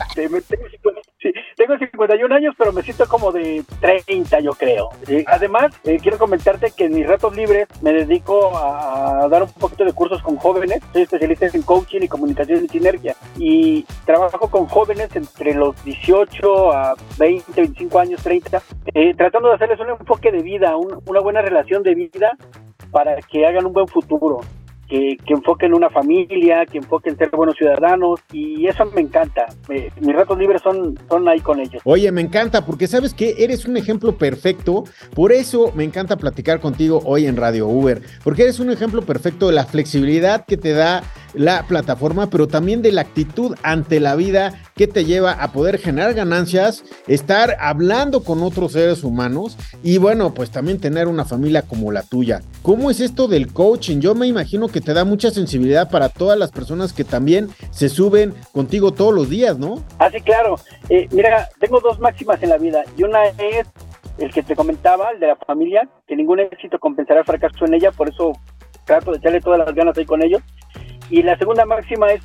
Este, 0.07 0.29
me, 0.29 0.39
tengo, 0.41 0.63
tengo 1.65 1.79
51 1.79 2.35
años, 2.35 2.55
pero 2.57 2.71
me 2.71 2.83
siento 2.83 3.07
como 3.07 3.31
de 3.31 3.63
30, 3.81 4.39
yo 4.41 4.51
creo. 4.51 4.89
Además, 5.27 5.73
eh, 5.83 5.97
quiero 6.01 6.17
comentarte 6.17 6.71
que 6.75 6.85
en 6.85 6.93
mis 6.93 7.07
ratos 7.07 7.35
libres 7.35 7.67
me 7.81 7.91
dedico 7.91 8.55
a, 8.55 9.27
dar 9.29 9.43
un 9.43 9.51
poquito 9.53 9.83
de 9.83 9.93
cursos 9.93 10.21
con 10.21 10.37
jóvenes. 10.37 10.81
Soy 10.93 11.03
especialista 11.03 11.47
en 11.47 11.63
coaching 11.63 12.01
y 12.01 12.07
comunicación 12.07 12.65
y 12.65 12.67
sinergia. 12.67 13.15
Y 13.37 13.83
trabajo 14.05 14.49
con 14.49 14.67
jóvenes 14.67 15.15
entre 15.15 15.53
los 15.55 15.83
18 15.83 16.71
a 16.71 16.95
20, 17.17 17.51
25 17.55 17.99
años, 17.99 18.21
30, 18.21 18.61
eh, 18.93 19.13
tratando 19.15 19.49
de 19.49 19.55
hacerles 19.55 19.79
un 19.79 19.89
enfoque 19.89 20.31
de 20.31 20.41
vida, 20.43 20.77
un, 20.77 21.01
una 21.07 21.19
buena 21.19 21.41
relación 21.41 21.81
de 21.83 21.95
vida 21.95 22.37
para 22.91 23.15
que 23.21 23.45
hagan 23.45 23.65
un 23.65 23.73
buen 23.73 23.87
futuro 23.87 24.41
que, 24.87 25.17
que, 25.25 25.33
enfoquen 25.33 25.73
una 25.73 25.89
familia, 25.89 26.65
que 26.65 26.77
enfoquen 26.79 27.17
ser 27.17 27.29
buenos 27.31 27.55
ciudadanos 27.55 28.19
y 28.31 28.67
eso 28.67 28.85
me 28.93 29.01
encanta. 29.01 29.45
Mis 29.67 30.15
ratos 30.15 30.37
libres 30.37 30.61
son, 30.61 30.97
son 31.09 31.27
ahí 31.27 31.39
con 31.39 31.59
ellos. 31.59 31.81
Oye, 31.85 32.11
me 32.11 32.21
encanta 32.21 32.65
porque 32.65 32.87
sabes 32.87 33.13
que 33.13 33.35
eres 33.39 33.65
un 33.65 33.77
ejemplo 33.77 34.17
perfecto, 34.17 34.83
por 35.13 35.31
eso 35.31 35.71
me 35.75 35.83
encanta 35.83 36.17
platicar 36.17 36.59
contigo 36.59 37.01
hoy 37.05 37.25
en 37.25 37.37
Radio 37.37 37.67
Uber, 37.67 38.01
porque 38.23 38.43
eres 38.43 38.59
un 38.59 38.69
ejemplo 38.69 39.01
perfecto 39.01 39.47
de 39.47 39.53
la 39.53 39.65
flexibilidad 39.65 40.45
que 40.45 40.57
te 40.57 40.73
da 40.73 41.03
la 41.35 41.67
plataforma, 41.67 42.29
pero 42.29 42.47
también 42.47 42.81
de 42.81 42.91
la 42.91 43.01
actitud 43.01 43.55
ante 43.63 43.99
la 43.99 44.15
vida 44.15 44.53
que 44.75 44.87
te 44.87 45.05
lleva 45.05 45.31
a 45.31 45.51
poder 45.51 45.77
generar 45.77 46.13
ganancias, 46.13 46.83
estar 47.07 47.55
hablando 47.59 48.23
con 48.23 48.43
otros 48.43 48.73
seres 48.73 49.03
humanos 49.03 49.57
y 49.83 49.97
bueno, 49.97 50.33
pues 50.33 50.51
también 50.51 50.79
tener 50.79 51.07
una 51.07 51.25
familia 51.25 51.61
como 51.61 51.91
la 51.91 52.03
tuya. 52.03 52.41
¿Cómo 52.61 52.91
es 52.91 52.99
esto 52.99 53.27
del 53.27 53.53
coaching? 53.53 53.99
Yo 53.99 54.15
me 54.15 54.27
imagino 54.27 54.67
que 54.67 54.81
te 54.81 54.93
da 54.93 55.05
mucha 55.05 55.31
sensibilidad 55.31 55.89
para 55.89 56.09
todas 56.09 56.37
las 56.37 56.51
personas 56.51 56.93
que 56.93 57.03
también 57.03 57.49
se 57.71 57.89
suben 57.89 58.33
contigo 58.51 58.93
todos 58.93 59.13
los 59.13 59.29
días, 59.29 59.57
¿no? 59.57 59.83
Ah, 59.99 60.09
sí, 60.11 60.21
claro. 60.21 60.55
Eh, 60.89 61.07
mira, 61.11 61.49
tengo 61.59 61.79
dos 61.79 61.99
máximas 61.99 62.41
en 62.43 62.49
la 62.49 62.57
vida 62.57 62.83
y 62.97 63.03
una 63.03 63.25
es 63.25 63.67
el 64.17 64.31
que 64.31 64.43
te 64.43 64.55
comentaba, 64.55 65.11
el 65.11 65.19
de 65.19 65.27
la 65.27 65.35
familia, 65.35 65.87
que 66.07 66.15
ningún 66.15 66.39
éxito 66.39 66.79
compensará 66.79 67.21
el 67.21 67.25
fracaso 67.25 67.65
en 67.65 67.73
ella, 67.73 67.91
por 67.91 68.09
eso 68.09 68.33
trato 68.85 69.11
de 69.11 69.17
echarle 69.17 69.41
todas 69.41 69.59
las 69.59 69.73
ganas 69.73 69.97
ahí 69.97 70.05
con 70.05 70.23
ellos. 70.23 70.41
Y 71.09 71.21
la 71.23 71.37
segunda 71.37 71.65
máxima 71.65 72.07
es 72.11 72.21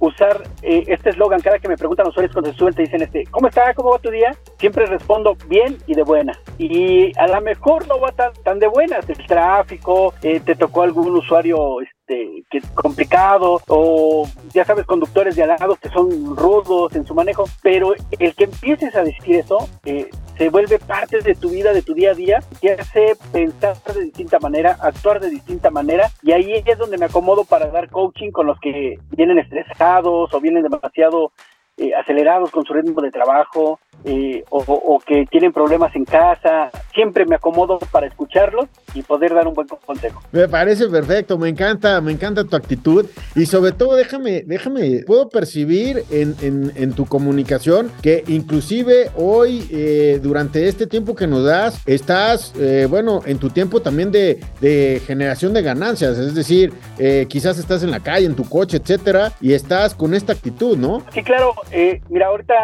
usar 0.00 0.42
eh, 0.62 0.84
este 0.88 1.10
eslogan. 1.10 1.40
Cada 1.40 1.58
que 1.58 1.68
me 1.68 1.76
preguntan 1.76 2.04
los 2.04 2.12
usuarios 2.12 2.32
cuando 2.32 2.50
se 2.50 2.58
suben, 2.58 2.74
te 2.74 2.82
dicen, 2.82 3.02
este, 3.02 3.24
¿cómo 3.30 3.48
está? 3.48 3.72
¿Cómo 3.74 3.90
va 3.90 3.98
tu 3.98 4.10
día? 4.10 4.34
Siempre 4.58 4.86
respondo 4.86 5.36
bien 5.46 5.78
y 5.86 5.94
de 5.94 6.02
buena. 6.02 6.38
Y 6.58 7.16
a 7.18 7.28
lo 7.28 7.40
mejor 7.40 7.86
no 7.86 8.00
va 8.00 8.12
tan, 8.12 8.32
tan 8.42 8.58
de 8.58 8.66
buenas. 8.66 9.08
El 9.08 9.24
tráfico, 9.26 10.14
eh, 10.22 10.40
te 10.40 10.56
tocó 10.56 10.82
algún 10.82 11.14
usuario 11.14 11.58
este, 12.10 12.44
que 12.50 12.60
complicado, 12.74 13.60
o 13.68 14.26
ya 14.52 14.64
sabes, 14.64 14.84
conductores 14.84 15.36
de 15.36 15.44
alados 15.44 15.78
que 15.78 15.88
son 15.90 16.36
rudos 16.36 16.94
en 16.96 17.06
su 17.06 17.14
manejo. 17.14 17.44
Pero 17.62 17.94
el 18.18 18.34
que 18.34 18.44
empieces 18.44 18.94
a 18.96 19.04
decir 19.04 19.36
eso, 19.36 19.68
eh, 19.84 20.10
se 20.36 20.48
vuelve 20.48 20.78
parte 20.78 21.20
de 21.20 21.34
tu 21.34 21.50
vida, 21.50 21.72
de 21.72 21.82
tu 21.82 21.94
día 21.94 22.10
a 22.10 22.14
día, 22.14 22.40
te 22.60 22.72
hace 22.72 23.12
pensar 23.32 23.76
de 23.94 24.04
distinta 24.04 24.38
manera, 24.40 24.76
actuar 24.80 25.20
de 25.20 25.30
distinta 25.30 25.70
manera, 25.70 26.10
y 26.22 26.32
ahí 26.32 26.62
es 26.64 26.78
donde 26.78 26.98
me 26.98 27.06
acomodo 27.06 27.44
para 27.44 27.66
dar 27.66 27.88
coaching 27.90 28.30
con 28.30 28.46
los 28.46 28.58
que 28.58 28.98
vienen 29.10 29.38
estresados 29.38 30.32
o 30.32 30.40
vienen 30.40 30.62
demasiado 30.62 31.32
eh, 31.76 31.94
acelerados 31.94 32.50
con 32.50 32.64
su 32.64 32.72
ritmo 32.72 33.00
de 33.00 33.10
trabajo, 33.10 33.78
eh, 34.04 34.44
o, 34.50 34.58
o, 34.58 34.98
que 35.00 35.26
tienen 35.30 35.52
problemas 35.52 35.94
en 35.94 36.04
casa. 36.04 36.70
siempre 36.94 37.24
me 37.26 37.36
acomodo 37.36 37.78
para 37.90 38.06
escucharlos 38.06 38.66
y 38.94 39.02
poder 39.02 39.34
dar 39.34 39.46
un 39.46 39.54
buen 39.54 39.68
consejo. 39.68 40.22
Me 40.32 40.48
parece 40.48 40.88
perfecto, 40.88 41.38
me 41.38 41.48
encanta, 41.48 42.00
me 42.00 42.12
encanta 42.12 42.44
tu 42.44 42.56
actitud 42.56 43.06
y 43.34 43.46
sobre 43.46 43.72
todo 43.72 43.96
déjame, 43.96 44.42
déjame, 44.46 45.02
puedo 45.06 45.28
percibir 45.28 46.04
en, 46.10 46.34
en, 46.40 46.92
tu 46.92 47.06
comunicación 47.06 47.90
que 48.02 48.24
inclusive 48.26 49.10
hoy, 49.16 49.66
eh, 49.70 50.18
durante 50.22 50.66
este 50.68 50.86
tiempo 50.86 51.14
que 51.14 51.26
nos 51.26 51.44
das, 51.44 51.80
estás, 51.86 52.52
eh, 52.58 52.86
bueno, 52.90 53.20
en 53.26 53.38
tu 53.38 53.50
tiempo 53.50 53.80
también 53.80 54.10
de, 54.10 54.40
de 54.60 55.00
generación 55.06 55.52
de 55.52 55.62
ganancias, 55.62 56.18
es 56.18 56.34
decir, 56.34 56.72
eh, 56.98 57.26
quizás 57.28 57.58
estás 57.58 57.82
en 57.82 57.90
la 57.90 58.00
calle, 58.00 58.26
en 58.26 58.34
tu 58.34 58.48
coche, 58.48 58.78
etcétera, 58.78 59.32
y 59.40 59.52
estás 59.52 59.94
con 59.94 60.14
esta 60.14 60.32
actitud, 60.32 60.76
¿no? 60.76 61.02
Sí, 61.12 61.22
claro, 61.22 61.54
mira, 62.08 62.26
ahorita 62.26 62.54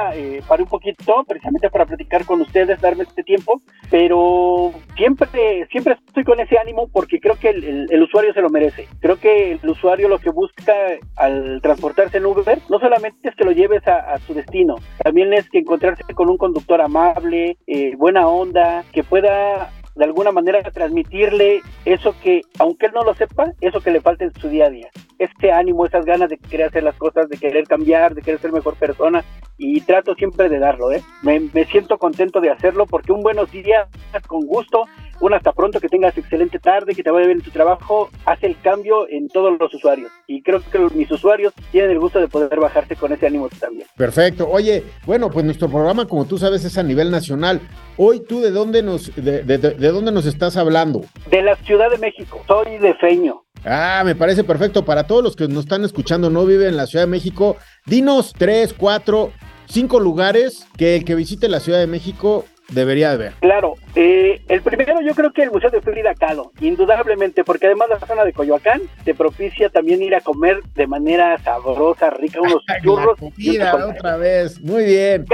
paré 0.49 0.63
un 0.63 0.69
poquito 0.69 1.25
precisamente 1.27 1.71
para 1.71 1.87
platicar 1.87 2.25
con 2.25 2.41
ustedes, 2.41 2.81
darme 2.81 3.05
este 3.05 3.23
tiempo, 3.23 3.61
pero 3.91 4.73
siempre, 4.97 5.67
siempre 5.71 5.97
estoy 6.07 6.25
con 6.25 6.41
ese 6.41 6.59
ánimo 6.59 6.89
porque 6.93 7.21
creo 7.21 7.37
que 7.39 7.51
el, 7.51 8.03
usuario 8.03 8.33
se 8.33 8.41
lo 8.41 8.51
merece. 8.51 8.89
Creo 9.01 9.19
que 9.19 9.53
el 9.53 9.71
usuario 9.71 10.09
lo 10.09 10.19
que 10.19 10.31
busca 10.31 10.75
al 11.17 11.61
transportarse 11.63 12.19
en 12.19 12.27
Uber 12.27 12.59
no 12.69 12.79
solamente 12.79 13.29
es 13.29 13.35
que 13.35 13.45
lo 13.45 13.53
lleves 13.53 13.87
a, 13.87 14.19
su 14.19 14.35
destino, 14.35 14.77
también 15.03 15.33
es 15.33 15.49
que 15.51 15.59
encontrarse 15.59 16.03
con 16.15 16.31
un 16.31 16.39
conductor 16.39 16.81
amable, 16.81 17.57
eh, 17.67 17.95
buena 17.97 18.27
onda, 18.27 18.85
que 18.93 19.03
pueda 19.03 19.71
de 19.97 20.05
alguna 20.05 20.31
manera 20.31 20.63
transmitirle 20.63 21.63
eso 21.85 22.15
que, 22.23 22.43
aunque 22.59 22.87
él 22.87 22.93
no 22.95 23.03
lo 23.03 23.15
sepa, 23.15 23.53
eso 23.61 23.81
que 23.81 23.91
le 23.91 24.01
falta 24.01 24.25
en 24.25 24.35
su 24.35 24.49
día 24.49 24.67
a 24.67 24.71
día. 24.71 24.89
Este 25.19 25.51
ánimo, 25.51 25.87
esas 25.87 26.05
ganas 26.05 26.29
de 26.29 26.37
querer 26.37 26.69
hacer 26.69 26.83
las 26.83 26.97
cosas, 26.97 27.29
de 27.31 27.39
querer 27.39 27.67
cambiar, 27.67 28.15
de 28.15 28.21
querer 28.21 28.39
ser 28.39 28.53
mejor 28.53 28.77
persona, 28.77 29.25
y 29.57 29.81
trato 29.81 30.15
siempre 30.15 30.51
de 30.51 30.59
darlo, 30.59 30.93
¿eh? 30.93 31.03
Me, 31.23 31.41
me 31.41 31.65
siento 31.65 31.97
contento 31.97 32.41
de 32.41 32.51
hacerlo 32.51 32.85
porque 32.87 33.13
un 33.13 33.23
buenos 33.23 33.51
días 33.51 33.89
con 34.27 34.47
gusto 34.47 34.85
un 35.21 35.35
hasta 35.35 35.53
pronto, 35.53 35.81
que 35.81 35.89
tengas 35.89 36.17
excelente 36.17 36.59
tarde, 36.59 36.95
que 36.95 37.03
te 37.03 37.11
vaya 37.11 37.27
bien 37.27 37.39
en 37.39 37.45
tu 37.45 37.51
trabajo, 37.51 38.11
hace 38.25 38.47
el 38.47 38.61
cambio 38.61 39.09
en 39.09 39.29
todos 39.29 39.57
los 39.59 39.73
usuarios. 39.73 40.11
Y 40.27 40.43
creo 40.43 40.61
que 40.61 40.79
mis 40.95 41.11
usuarios 41.11 41.53
tienen 41.71 41.91
el 41.91 41.99
gusto 41.99 42.21
de 42.21 42.29
poder 42.29 42.59
bajarse 42.59 42.97
con 42.97 43.13
ese 43.13 43.27
ánimo 43.27 43.49
también. 43.61 43.87
Perfecto. 43.97 44.49
Oye, 44.49 44.85
bueno, 45.07 45.31
pues 45.31 45.45
nuestro 45.45 45.69
programa, 45.69 46.07
como 46.07 46.25
tú 46.27 46.39
sabes, 46.39 46.65
es 46.65 46.77
a 46.79 46.83
nivel 46.83 47.11
nacional. 47.11 47.61
Hoy 47.97 48.21
tú 48.21 48.41
de 48.41 48.51
dónde 48.51 48.83
nos, 48.83 49.15
de, 49.17 49.43
de, 49.43 49.59
de 49.59 49.89
dónde 49.89 50.13
nos 50.13 50.27
estás 50.27 50.57
hablando? 50.57 51.03
De 51.31 51.43
la 51.43 51.57
Ciudad 51.57 51.91
de 51.91 51.99
México. 51.99 52.43
Soy 52.47 52.79
de 52.79 52.95
Feño. 52.95 53.43
Ah, 53.65 54.03
me 54.05 54.15
parece 54.15 54.45
perfecto. 54.45 54.85
Para 54.85 55.07
todos 55.07 55.25
los 55.25 55.35
que 55.35 55.49
nos 55.49 55.65
están 55.65 55.85
escuchando, 55.85 56.31
no 56.31 56.45
viven 56.45 56.69
en 56.69 56.77
la 56.77 56.87
Ciudad 56.87 57.05
de 57.05 57.11
México, 57.11 57.57
dinos 57.87 58.33
tres, 58.37 58.75
cuatro, 58.75 59.33
cinco 59.67 59.99
lugares 59.99 60.67
que 60.77 60.97
el 60.97 61.05
que 61.05 61.15
visite 61.15 61.49
la 61.49 61.61
Ciudad 61.61 61.81
de 61.81 61.87
México 61.87 62.45
debería 62.69 63.11
de 63.11 63.17
ver? 63.17 63.33
Claro, 63.41 63.75
eh, 63.95 64.41
el 64.49 64.63
primero 64.63 65.01
yo 65.01 65.15
creo 65.15 65.33
que 65.33 65.43
el 65.43 65.51
Museo 65.51 65.71
de 65.71 65.81
Frida 65.81 66.15
Kahlo, 66.15 66.53
indudablemente, 66.61 67.45
porque 67.45 67.67
además 67.67 67.89
la 67.89 68.01
zona 68.01 68.25
de 68.25 68.33
Coyoacán 68.33 68.83
te 69.05 69.15
propicia 69.15 69.69
también 69.69 70.03
ir 70.03 70.15
a 70.15 70.21
comer 70.21 70.63
de 70.75 70.87
manera 70.87 71.39
sabrosa, 71.39 72.11
rica, 72.11 72.41
unos 72.41 72.63
churros. 72.83 73.19
La 73.37 73.87
otra 73.87 74.17
vez, 74.17 74.61
muy 74.61 74.85
bien. 74.85 75.27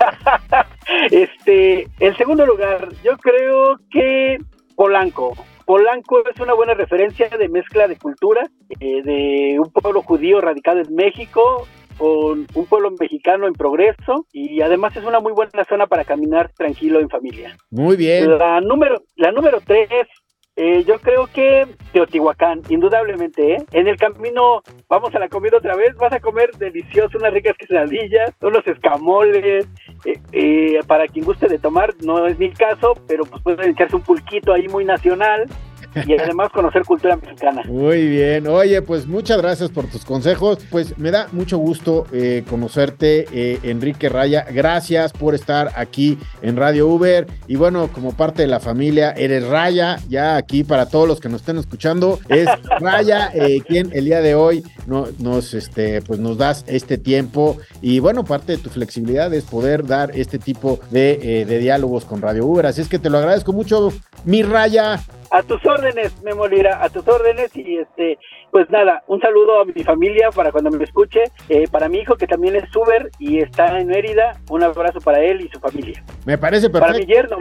este, 1.10 1.88
el 1.98 2.16
segundo 2.16 2.46
lugar, 2.46 2.88
yo 3.04 3.16
creo 3.18 3.78
que 3.90 4.38
Polanco. 4.74 5.34
Polanco 5.66 6.18
es 6.28 6.40
una 6.40 6.54
buena 6.54 6.74
referencia 6.74 7.28
de 7.28 7.48
mezcla 7.48 7.86
de 7.86 7.96
cultura, 7.96 8.48
eh, 8.80 9.02
de 9.02 9.60
un 9.60 9.70
pueblo 9.70 10.02
judío 10.02 10.40
radicado 10.40 10.80
en 10.80 10.92
México, 10.94 11.68
con 12.00 12.46
un 12.54 12.66
pueblo 12.66 12.90
mexicano 12.98 13.46
en 13.46 13.52
progreso 13.52 14.24
y 14.32 14.62
además 14.62 14.96
es 14.96 15.04
una 15.04 15.20
muy 15.20 15.34
buena 15.34 15.64
zona 15.68 15.86
para 15.86 16.06
caminar 16.06 16.50
tranquilo 16.56 16.98
en 16.98 17.10
familia. 17.10 17.58
Muy 17.70 17.94
bien. 17.94 18.38
La 18.38 18.62
número, 18.62 19.02
la 19.16 19.30
número 19.32 19.60
tres, 19.60 20.08
eh, 20.56 20.82
yo 20.84 20.98
creo 21.00 21.26
que 21.26 21.66
Teotihuacán, 21.92 22.62
indudablemente, 22.70 23.52
¿eh? 23.52 23.58
En 23.72 23.86
el 23.86 23.98
camino 23.98 24.62
vamos 24.88 25.14
a 25.14 25.18
la 25.18 25.28
comida 25.28 25.58
otra 25.58 25.76
vez, 25.76 25.94
vas 25.96 26.14
a 26.14 26.20
comer 26.20 26.50
delicioso, 26.52 27.18
unas 27.18 27.34
ricas 27.34 27.54
quesadillas, 27.58 28.32
unos 28.40 28.66
escamoles, 28.66 29.68
eh, 30.06 30.18
eh, 30.32 30.80
para 30.86 31.06
quien 31.06 31.26
guste 31.26 31.48
de 31.48 31.58
tomar, 31.58 31.92
no 32.02 32.26
es 32.26 32.38
mi 32.38 32.50
caso, 32.50 32.94
pero 33.08 33.26
pues 33.26 33.42
pueden 33.42 33.72
echarse 33.72 33.96
un 33.96 34.02
pulquito 34.02 34.54
ahí 34.54 34.68
muy 34.68 34.86
nacional 34.86 35.46
y 35.94 36.14
además 36.14 36.50
conocer 36.52 36.84
cultura 36.84 37.16
mexicana. 37.16 37.62
Muy 37.66 38.06
bien, 38.08 38.46
oye, 38.46 38.82
pues 38.82 39.06
muchas 39.06 39.38
gracias 39.38 39.70
por 39.70 39.86
tus 39.86 40.04
consejos. 40.04 40.58
Pues 40.70 40.96
me 40.98 41.10
da 41.10 41.28
mucho 41.32 41.58
gusto 41.58 42.06
eh, 42.12 42.44
conocerte, 42.48 43.26
eh, 43.32 43.58
Enrique 43.62 44.08
Raya. 44.08 44.46
Gracias 44.50 45.12
por 45.12 45.34
estar 45.34 45.72
aquí 45.76 46.18
en 46.42 46.56
Radio 46.56 46.88
Uber. 46.88 47.26
Y 47.46 47.56
bueno, 47.56 47.88
como 47.88 48.12
parte 48.12 48.42
de 48.42 48.48
la 48.48 48.60
familia, 48.60 49.12
eres 49.12 49.46
Raya, 49.46 49.98
ya 50.08 50.36
aquí 50.36 50.64
para 50.64 50.86
todos 50.86 51.08
los 51.08 51.20
que 51.20 51.28
nos 51.28 51.40
estén 51.40 51.58
escuchando. 51.58 52.20
Es 52.28 52.48
Raya 52.80 53.30
eh, 53.34 53.60
quien 53.66 53.90
el 53.92 54.04
día 54.04 54.20
de 54.20 54.34
hoy 54.34 54.62
nos, 54.86 55.54
este, 55.54 56.02
pues 56.02 56.20
nos 56.20 56.38
das 56.38 56.64
este 56.66 56.98
tiempo. 56.98 57.58
Y 57.82 57.98
bueno, 57.98 58.24
parte 58.24 58.52
de 58.52 58.58
tu 58.58 58.70
flexibilidad 58.70 59.32
es 59.34 59.44
poder 59.44 59.86
dar 59.86 60.12
este 60.14 60.38
tipo 60.38 60.80
de, 60.90 61.44
de 61.46 61.58
diálogos 61.58 62.04
con 62.04 62.22
Radio 62.22 62.46
Uber. 62.46 62.66
Así 62.66 62.80
es 62.80 62.88
que 62.88 62.98
te 62.98 63.10
lo 63.10 63.18
agradezco 63.18 63.52
mucho, 63.52 63.92
mi 64.24 64.42
Raya. 64.42 65.00
A 65.30 65.42
tus 65.42 65.64
órdenes, 65.64 66.22
Memo 66.22 66.46
Lira, 66.46 66.82
a 66.82 66.88
tus 66.88 67.06
órdenes 67.06 67.54
y 67.56 67.78
este, 67.78 68.18
pues 68.50 68.68
nada, 68.70 69.02
un 69.06 69.20
saludo 69.20 69.60
a 69.60 69.64
mi 69.64 69.84
familia 69.84 70.30
para 70.30 70.50
cuando 70.50 70.70
me 70.70 70.82
escuche, 70.82 71.24
eh, 71.48 71.66
para 71.70 71.88
mi 71.88 71.98
hijo 71.98 72.16
que 72.16 72.26
también 72.26 72.56
es 72.56 72.64
Uber 72.74 73.10
y 73.18 73.38
está 73.38 73.78
en 73.78 73.88
Mérida, 73.88 74.40
un 74.50 74.62
abrazo 74.62 75.00
para 75.00 75.20
él 75.20 75.42
y 75.42 75.48
su 75.48 75.60
familia. 75.60 76.02
Me 76.24 76.36
parece 76.36 76.68
perfecto. 76.68 76.92
Para 76.92 76.98
mi 76.98 77.06
yerno. 77.06 77.38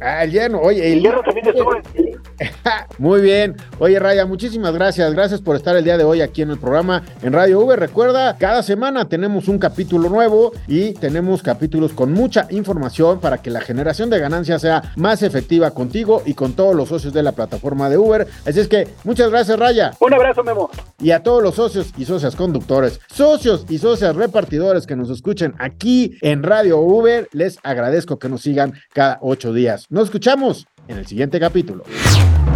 Ah, 0.00 0.24
el 0.24 0.30
yerno, 0.30 0.60
oye, 0.60 0.92
el, 0.92 1.02
yerno 1.02 1.22
también 1.22 1.48
es 1.48 1.60
Uber. 1.60 1.82
Muy 2.98 3.20
bien. 3.20 3.56
Oye, 3.78 3.98
Raya, 3.98 4.26
muchísimas 4.26 4.74
gracias. 4.74 5.12
Gracias 5.12 5.40
por 5.40 5.56
estar 5.56 5.76
el 5.76 5.84
día 5.84 5.96
de 5.96 6.04
hoy 6.04 6.20
aquí 6.20 6.42
en 6.42 6.50
el 6.50 6.58
programa 6.58 7.02
en 7.22 7.32
Radio 7.32 7.60
Uber. 7.60 7.78
Recuerda, 7.78 8.36
cada 8.36 8.62
semana 8.62 9.08
tenemos 9.08 9.48
un 9.48 9.58
capítulo 9.58 10.08
nuevo 10.08 10.52
y 10.66 10.92
tenemos 10.94 11.42
capítulos 11.42 11.92
con 11.92 12.12
mucha 12.12 12.46
información 12.50 13.20
para 13.20 13.38
que 13.38 13.50
la 13.50 13.60
generación 13.60 14.10
de 14.10 14.18
ganancias 14.18 14.62
sea 14.62 14.92
más 14.96 15.22
efectiva 15.22 15.70
contigo 15.72 16.22
y 16.24 16.34
con 16.34 16.54
todos 16.68 16.76
los 16.76 16.88
socios 16.88 17.14
de 17.14 17.22
la 17.22 17.32
plataforma 17.32 17.88
de 17.88 17.96
Uber. 17.96 18.26
Así 18.44 18.60
es 18.60 18.68
que 18.68 18.88
muchas 19.04 19.30
gracias, 19.30 19.58
Raya. 19.58 19.92
Un 20.00 20.12
abrazo, 20.12 20.44
Memo. 20.44 20.68
Y 21.00 21.12
a 21.12 21.22
todos 21.22 21.42
los 21.42 21.54
socios 21.54 21.94
y 21.96 22.04
socias 22.04 22.36
conductores, 22.36 23.00
socios 23.10 23.64
y 23.70 23.78
socias 23.78 24.14
repartidores 24.14 24.86
que 24.86 24.94
nos 24.94 25.08
escuchen 25.08 25.54
aquí 25.58 26.18
en 26.20 26.42
Radio 26.42 26.78
Uber, 26.80 27.26
les 27.32 27.58
agradezco 27.62 28.18
que 28.18 28.28
nos 28.28 28.42
sigan 28.42 28.74
cada 28.92 29.18
ocho 29.22 29.54
días. 29.54 29.86
Nos 29.88 30.04
escuchamos 30.04 30.66
en 30.88 30.98
el 30.98 31.06
siguiente 31.06 31.40
capítulo. 31.40 31.84